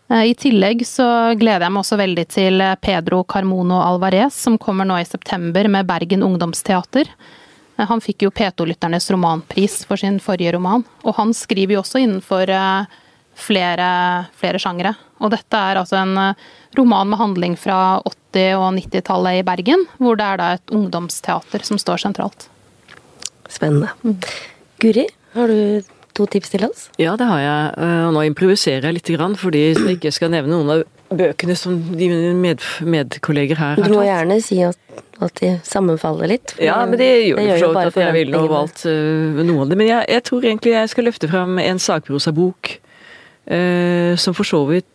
Eh, 0.08 0.30
I 0.30 0.34
tillegg 0.40 0.86
så 0.88 1.06
gleder 1.36 1.66
jeg 1.66 1.76
meg 1.76 1.84
også 1.84 2.00
veldig 2.00 2.26
til 2.32 2.64
eh, 2.64 2.78
Pedro 2.80 3.20
Carmono 3.28 3.82
Alvarez, 3.84 4.40
som 4.46 4.56
kommer 4.56 4.88
nå 4.88 4.96
i 5.02 5.08
september 5.08 5.68
med 5.68 5.90
Bergen 5.90 6.24
Ungdomsteater. 6.24 7.12
Han 7.76 8.00
fikk 8.00 8.24
jo 8.24 8.32
P2-lytternes 8.32 9.10
romanpris 9.12 9.82
for 9.84 10.00
sin 10.00 10.20
forrige 10.22 10.54
roman, 10.54 10.84
og 11.02 11.16
han 11.18 11.32
skriver 11.34 11.74
jo 11.74 11.80
også 11.82 12.04
innenfor 12.04 12.52
flere, 13.34 13.88
flere 14.38 14.60
sjangere. 14.62 14.92
Og 15.18 15.32
dette 15.34 15.58
er 15.58 15.80
altså 15.80 15.98
en 15.98 16.36
roman 16.78 17.10
med 17.10 17.20
handling 17.20 17.56
fra 17.60 18.00
80- 18.34 18.58
og 18.58 18.68
90-tallet 18.78 19.40
i 19.40 19.46
Bergen, 19.46 19.86
hvor 19.98 20.18
det 20.18 20.26
er 20.26 20.40
da 20.40 20.50
et 20.56 20.74
ungdomsteater 20.74 21.64
som 21.66 21.80
står 21.80 22.04
sentralt. 22.06 22.48
Spennende. 23.50 23.92
Mm. 24.02 24.16
Guri, 24.82 25.06
har 25.36 25.52
du 25.52 25.84
to 26.14 26.26
tips 26.30 26.52
til 26.54 26.66
oss? 26.66 26.88
Ja, 27.00 27.14
det 27.18 27.26
har 27.28 27.40
jeg. 27.42 27.70
Eh, 27.84 28.02
og 28.08 28.14
nå 28.16 28.24
improviserer 28.30 28.88
jeg 28.88 28.98
litt, 28.98 29.14
fordi 29.40 29.64
jeg 29.70 29.96
ikke 29.98 30.12
skal 30.14 30.32
nevne 30.34 30.54
noen 30.54 30.72
av 30.74 30.84
bøkene 31.14 31.54
som 31.58 31.76
de 31.94 32.08
med, 32.34 32.62
medkolleger 32.80 33.58
her 33.58 33.74
har 33.74 33.82
tatt. 33.82 33.90
Du 33.90 33.98
må 33.98 34.06
gjerne 34.06 34.38
si 34.42 34.60
at, 34.66 34.78
at 35.22 35.42
de 35.42 35.52
sammenfaller 35.66 36.32
litt. 36.34 36.56
Ja, 36.62 36.80
men 36.86 36.98
det 36.98 37.10
gjør 37.28 37.38
det 37.38 37.50
for 37.50 37.60
så 37.60 37.74
vidt 37.74 37.90
at 37.92 38.00
jeg 38.02 38.16
ville 38.18 38.40
ha 38.40 38.50
valgt 38.50 38.86
uh, 38.88 39.44
noe 39.44 39.66
av 39.66 39.70
det. 39.70 39.78
Men 39.78 39.90
jeg, 39.90 40.08
jeg, 40.16 40.24
tror 40.30 40.48
egentlig 40.48 40.74
jeg 40.74 40.94
skal 40.94 41.08
løfte 41.10 41.30
fram 41.30 41.60
en 41.62 41.82
sakprosabok 41.82 42.72
uh, 42.78 44.14
som 44.18 44.34
for 44.34 44.48
så 44.48 44.64
vidt 44.70 44.88
Eh, 44.88 44.93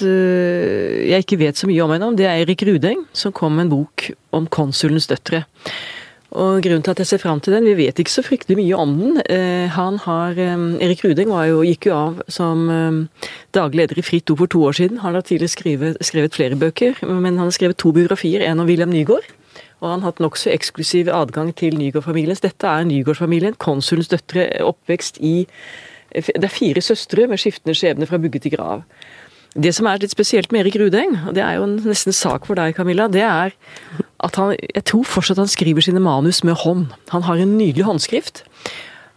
jeg 0.00 1.22
ikke 1.22 1.38
vet 1.40 1.58
så 1.58 1.68
mye 1.68 1.84
om 1.84 1.92
ennå, 1.94 2.10
det 2.18 2.26
er 2.26 2.42
Erik 2.42 2.64
Rudeng, 2.66 3.06
som 3.16 3.32
kom 3.32 3.54
med 3.56 3.66
en 3.66 3.74
bok 3.76 4.10
om 4.36 4.48
konsulens 4.50 5.06
døtre. 5.06 5.44
Og 6.36 6.60
grunnen 6.60 6.82
til 6.84 6.92
at 6.92 7.00
jeg 7.00 7.06
ser 7.06 7.22
fram 7.22 7.40
til 7.40 7.54
den, 7.54 7.64
vi 7.64 7.76
vet 7.78 8.00
ikke 8.02 8.12
så 8.12 8.24
fryktelig 8.26 8.58
mye 8.58 8.76
om 8.76 8.96
den. 8.98 9.20
Eh, 9.30 9.70
han 9.72 9.96
har, 10.04 10.36
eh, 10.36 10.64
Erik 10.84 11.04
Rudeng 11.04 11.30
jo, 11.30 11.62
gikk 11.62 11.86
jo 11.86 11.94
av 11.94 12.22
som 12.28 13.08
daglig 13.54 13.86
leder 13.86 13.98
i 13.98 14.04
Fritt 14.04 14.30
Ord 14.30 14.38
for 14.38 14.46
to 14.46 14.60
år 14.66 14.74
siden. 14.76 14.98
Han 14.98 15.14
har 15.14 15.22
tidligere 15.22 15.54
skrevet, 15.54 15.96
skrevet 16.02 16.34
flere 16.34 16.58
bøker, 16.58 16.98
men 17.06 17.38
han 17.38 17.46
har 17.46 17.56
skrevet 17.56 17.78
to 17.78 17.92
biografier, 17.92 18.42
en 18.42 18.60
om 18.60 18.66
William 18.66 18.90
Nygaard. 18.90 19.24
Og 19.80 19.90
han 19.90 20.00
har 20.00 20.12
hatt 20.12 20.22
nokså 20.24 20.52
eksklusiv 20.52 21.10
adgang 21.12 21.54
til 21.54 21.76
Nygaard-familien. 21.76 22.38
Dette 22.40 22.66
er 22.66 22.84
Nygaard-familien, 22.88 23.56
konsulens 23.60 24.08
døtre, 24.08 24.48
oppvekst 24.64 25.20
i 25.20 25.46
Det 26.16 26.44
er 26.44 26.48
fire 26.48 26.80
søstre 26.80 27.26
med 27.28 27.36
skiftende 27.36 27.74
skjebne 27.76 28.06
fra 28.08 28.16
bugge 28.16 28.40
til 28.40 28.54
grav. 28.54 28.84
Det 29.56 29.72
som 29.72 29.88
er 29.88 30.02
litt 30.02 30.12
spesielt 30.12 30.52
med 30.52 30.64
Erik 30.64 30.76
Rudeng, 30.80 31.14
og 31.24 31.36
det 31.36 31.42
er 31.44 31.56
jo 31.56 31.64
en 31.64 31.78
nesten 31.86 32.12
sak 32.12 32.44
for 32.48 32.58
deg, 32.58 32.74
Camilla, 32.76 33.08
det 33.08 33.24
er 33.24 33.54
at 34.24 34.36
han 34.40 34.54
Jeg 34.56 34.84
tror 34.88 35.04
fortsatt 35.04 35.40
han 35.40 35.50
skriver 35.50 35.84
sine 35.84 36.00
manus 36.00 36.42
med 36.44 36.56
hånd. 36.64 36.86
Han 37.12 37.24
har 37.26 37.40
en 37.40 37.56
nydelig 37.58 37.84
håndskrift. 37.84 38.44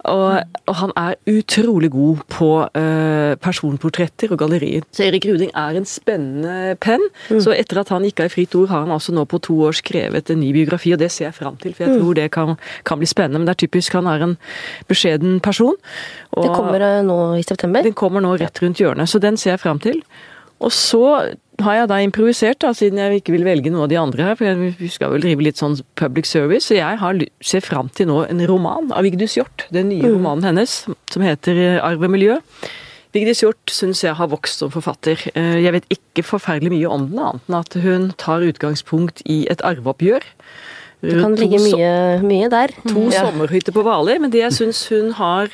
Og, 0.10 0.58
og 0.66 0.76
han 0.80 0.94
er 0.98 1.18
utrolig 1.30 1.92
god 1.94 2.24
på 2.32 2.50
uh, 2.66 3.34
personportretter 3.42 4.34
og 4.34 4.40
gallerier. 4.42 4.86
Så 4.96 5.06
Erik 5.06 5.28
Ruding 5.30 5.52
er 5.58 5.78
en 5.78 5.88
spennende 5.90 6.76
penn. 6.82 7.04
Så 7.30 7.54
etter 7.56 7.82
at 7.84 7.92
han 7.94 8.06
gikk 8.08 8.24
av 8.24 8.30
i 8.30 8.34
Fritt 8.34 8.56
Ord, 8.58 8.72
har 8.72 8.86
han 8.86 8.96
altså 8.96 9.14
nå 9.16 9.26
på 9.30 9.42
to 9.46 9.60
år 9.68 9.78
skrevet 9.80 10.32
en 10.34 10.42
ny 10.42 10.52
biografi, 10.56 10.94
og 10.96 11.02
det 11.02 11.12
ser 11.14 11.30
jeg 11.30 11.38
fram 11.38 11.60
til. 11.62 11.76
For 11.78 11.86
jeg 11.86 12.00
tror 12.02 12.18
det 12.18 12.30
kan, 12.36 12.56
kan 12.90 13.02
bli 13.02 13.10
spennende. 13.10 13.42
Men 13.42 13.50
det 13.50 13.58
er 13.58 13.64
typisk, 13.66 13.98
han 14.00 14.10
er 14.10 14.26
en 14.26 14.38
beskjeden 14.90 15.40
person. 15.46 15.78
Og 16.36 16.48
Det 16.48 16.56
kommer 16.56 16.86
eh, 16.86 17.02
nå 17.06 17.20
i 17.40 17.46
september. 17.46 17.86
den 17.86 17.98
kommer 17.98 18.24
nå 18.26 18.36
rett 18.40 18.64
rundt 18.64 18.82
hjørnet, 18.82 19.10
så 19.10 19.22
den 19.22 19.38
ser 19.38 19.56
jeg 19.56 19.64
fram 19.64 19.80
til. 19.84 20.02
Og 20.60 20.74
så 20.76 21.04
har 21.66 21.76
jeg 21.76 21.88
da 21.92 21.98
improvisert, 22.04 22.60
da, 22.60 22.72
siden 22.74 22.98
jeg 23.02 23.22
ikke 23.22 23.34
vil 23.36 23.44
velge 23.48 23.72
noe 23.72 23.84
av 23.84 23.90
de 23.92 23.98
andre 24.00 24.24
her, 24.24 24.36
for 24.36 24.46
jeg- 24.46 24.76
vi 24.80 24.88
skal 24.88 25.12
vel 25.12 25.22
drive 25.22 25.42
litt 25.42 25.58
sånn 25.58 25.80
public 25.96 26.26
service, 26.26 26.66
så 26.68 26.76
jeg 26.76 26.98
har, 27.00 27.20
ser 27.42 27.62
fram 27.62 27.90
til 27.90 28.08
nå 28.08 28.26
en 28.30 28.40
roman 28.48 28.92
av 28.92 29.04
Vigdis 29.04 29.36
Hjorth, 29.36 29.68
den 29.72 29.90
nye 29.90 30.04
romanen 30.04 30.44
hennes, 30.44 30.86
som 31.10 31.22
heter 31.24 31.56
eh, 31.58 31.80
Arv 31.84 32.04
og 32.04 32.10
miljø. 32.12 32.40
Vigdis 33.14 33.42
Hjorth 33.42 33.74
syns 33.74 34.04
jeg 34.04 34.14
har 34.16 34.28
vokst 34.28 34.60
som 34.60 34.70
forfatter. 34.70 35.18
Eh, 35.36 35.64
Jeg 35.64 35.72
vet 35.74 35.86
ikke 35.90 36.24
forferdelig 36.24 36.70
mye 36.72 36.90
om 36.92 37.08
den, 37.10 37.18
annet 37.20 37.42
enn 37.50 37.60
at 37.60 37.74
hun 37.82 38.14
tar 38.18 38.42
utgangspunkt 38.42 39.22
i 39.26 39.48
et 39.50 39.62
arveoppgjør. 39.62 40.22
Det 41.02 41.22
kan 41.22 41.34
ligge 41.36 41.58
mye, 41.64 42.22
mye 42.22 42.50
der. 42.50 42.68
to 42.88 43.10
Ja. 43.10 43.24
sommerhytter 43.26 43.72
på 43.72 43.82
Hvaler, 43.84 44.20
men 44.20 44.30
det 44.32 44.42
jeg 44.42 44.52
syns 44.52 44.88
hun 44.90 45.14
har 45.14 45.48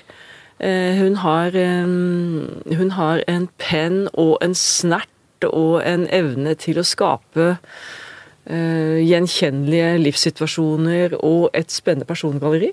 eh, 0.59 0.95
hun 0.97 1.15
har, 1.15 1.51
hun 1.51 2.89
har 2.91 3.21
en 3.27 3.47
penn 3.57 4.07
og 4.15 4.37
en 4.41 4.53
snert 4.53 5.07
og 5.49 5.81
en 5.83 6.05
evne 6.13 6.55
til 6.59 6.79
å 6.79 6.85
skape 6.87 7.47
uh, 7.55 8.97
gjenkjennelige 9.01 9.95
livssituasjoner 10.03 11.17
og 11.19 11.49
et 11.57 11.73
spennende 11.73 12.07
persongalleri. 12.09 12.71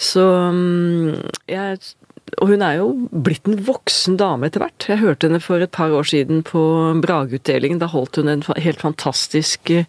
Så 0.00 0.24
um, 0.52 1.18
jeg 1.50 1.82
Og 2.40 2.48
hun 2.48 2.62
er 2.62 2.78
jo 2.78 2.86
blitt 3.10 3.48
en 3.50 3.58
voksen 3.66 4.16
dame 4.16 4.48
etter 4.48 4.62
hvert. 4.62 4.86
Jeg 4.88 5.02
hørte 5.02 5.28
henne 5.28 5.40
for 5.42 5.60
et 5.60 5.70
par 5.74 5.92
år 5.92 6.06
siden 6.08 6.40
på 6.42 6.62
Brageutdelingen. 7.02 7.80
Da 7.82 7.90
holdt 7.92 8.16
hun 8.16 8.28
en 8.28 8.44
helt 8.56 8.80
fantastisk 8.80 9.68
eh, 9.70 9.84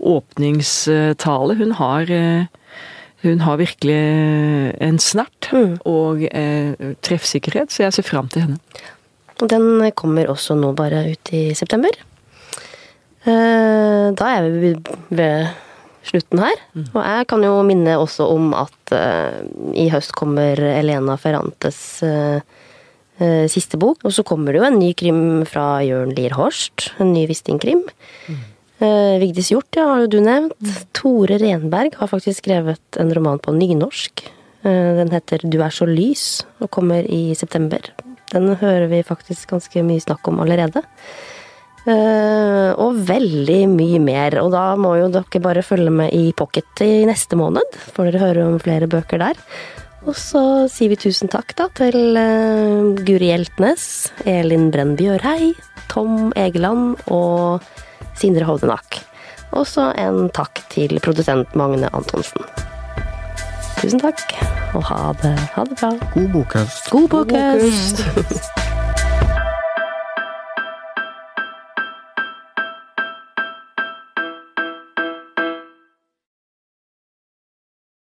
åpningstale. 0.00 1.58
Hun 1.58 1.74
har 1.76 2.08
eh, 2.08 2.46
hun 3.22 3.40
har 3.40 3.60
virkelig 3.60 3.98
en 4.82 4.98
snert 4.98 5.52
og 5.86 6.24
eh, 6.26 6.74
treffsikkerhet, 7.06 7.70
så 7.70 7.84
jeg 7.84 7.96
ser 7.98 8.06
fram 8.06 8.30
til 8.32 8.46
henne. 8.46 8.58
Og 9.42 9.50
den 9.50 9.82
kommer 9.98 10.30
også 10.30 10.54
nå 10.58 10.70
bare 10.78 11.02
ut 11.12 11.32
i 11.34 11.50
september. 11.58 11.90
Eh, 13.26 14.10
Da 14.14 14.28
er 14.36 14.48
vi 14.50 14.74
ved 15.10 15.50
slutten 16.06 16.42
her. 16.42 16.58
Og 16.94 17.00
jeg 17.02 17.26
kan 17.30 17.42
jo 17.46 17.62
minne 17.66 17.98
også 17.98 18.26
om 18.30 18.52
at 18.58 18.92
eh, 18.94 19.42
i 19.78 19.88
høst 19.90 20.14
kommer 20.18 20.58
Elena 20.58 21.16
Ferrantes 21.16 22.02
eh, 22.06 22.40
siste 23.50 23.78
bok. 23.78 24.02
Og 24.06 24.14
så 24.14 24.24
kommer 24.26 24.52
det 24.52 24.62
jo 24.62 24.66
en 24.66 24.80
ny 24.80 24.92
krim 24.98 25.20
fra 25.46 25.82
Jørn 25.86 26.14
Lier 26.16 26.34
Horst. 26.34 26.92
En 27.02 27.12
ny 27.14 27.26
Wisting-krim. 27.30 27.84
Mm. 28.28 28.40
Vigdis 29.22 29.52
Hjorth, 29.52 29.76
ja, 29.78 29.84
har 29.86 30.00
jo 30.02 30.08
du 30.10 30.16
nevnt. 30.24 30.70
Tore 30.96 31.36
Renberg 31.38 31.94
har 32.00 32.10
faktisk 32.10 32.40
skrevet 32.42 32.98
en 32.98 33.12
roman 33.14 33.38
på 33.38 33.54
nynorsk. 33.54 34.24
Den 34.66 35.12
heter 35.14 35.44
Du 35.46 35.60
er 35.62 35.70
så 35.70 35.86
lys, 35.86 36.42
og 36.58 36.72
kommer 36.74 37.06
i 37.06 37.28
september. 37.38 37.92
Den 38.32 38.54
hører 38.60 38.88
vi 38.90 39.04
faktisk 39.06 39.52
ganske 39.52 39.84
mye 39.86 40.02
snakk 40.02 40.28
om 40.30 40.40
allerede. 40.44 40.82
Eh, 41.82 42.70
og 42.78 42.98
veldig 43.08 43.60
mye 43.72 44.00
mer. 44.02 44.38
Og 44.42 44.52
da 44.54 44.72
må 44.78 44.94
jo 45.00 45.10
dere 45.12 45.42
bare 45.42 45.64
følge 45.66 45.92
med 45.92 46.14
i 46.14 46.30
Pocket 46.36 46.84
i 46.84 47.04
neste 47.08 47.38
måned, 47.38 47.78
får 47.94 48.10
dere 48.10 48.22
høre 48.22 48.48
om 48.50 48.60
flere 48.62 48.90
bøker 48.90 49.22
der. 49.22 49.40
Og 50.02 50.16
så 50.18 50.66
sier 50.70 50.90
vi 50.90 50.98
tusen 50.98 51.30
takk 51.30 51.54
da 51.58 51.68
til 51.78 52.18
eh, 52.18 53.04
Guri 53.06 53.30
Hjeltnes, 53.30 53.84
Elin 54.26 54.70
Brenn 54.74 54.96
Bjørhei, 54.98 55.52
Tom 55.92 56.32
Egeland 56.38 56.98
og 57.12 57.62
Sindre 58.18 58.48
Hovdenak. 58.48 59.02
Og 59.52 59.66
så 59.68 59.90
en 60.00 60.30
takk 60.34 60.64
til 60.72 60.98
produsent 61.04 61.54
Magne 61.58 61.90
Antonsen. 61.92 62.71
Tusen 63.82 63.98
takk, 63.98 64.20
og 64.74 64.84
ha 64.86 65.10
det, 65.22 65.34
ha 65.56 65.64
det 65.64 65.78
bra. 65.80 65.90
God 66.14 66.28
bokhøst. 66.28 66.90
God 66.90 67.08
bokhøst! 67.08 68.04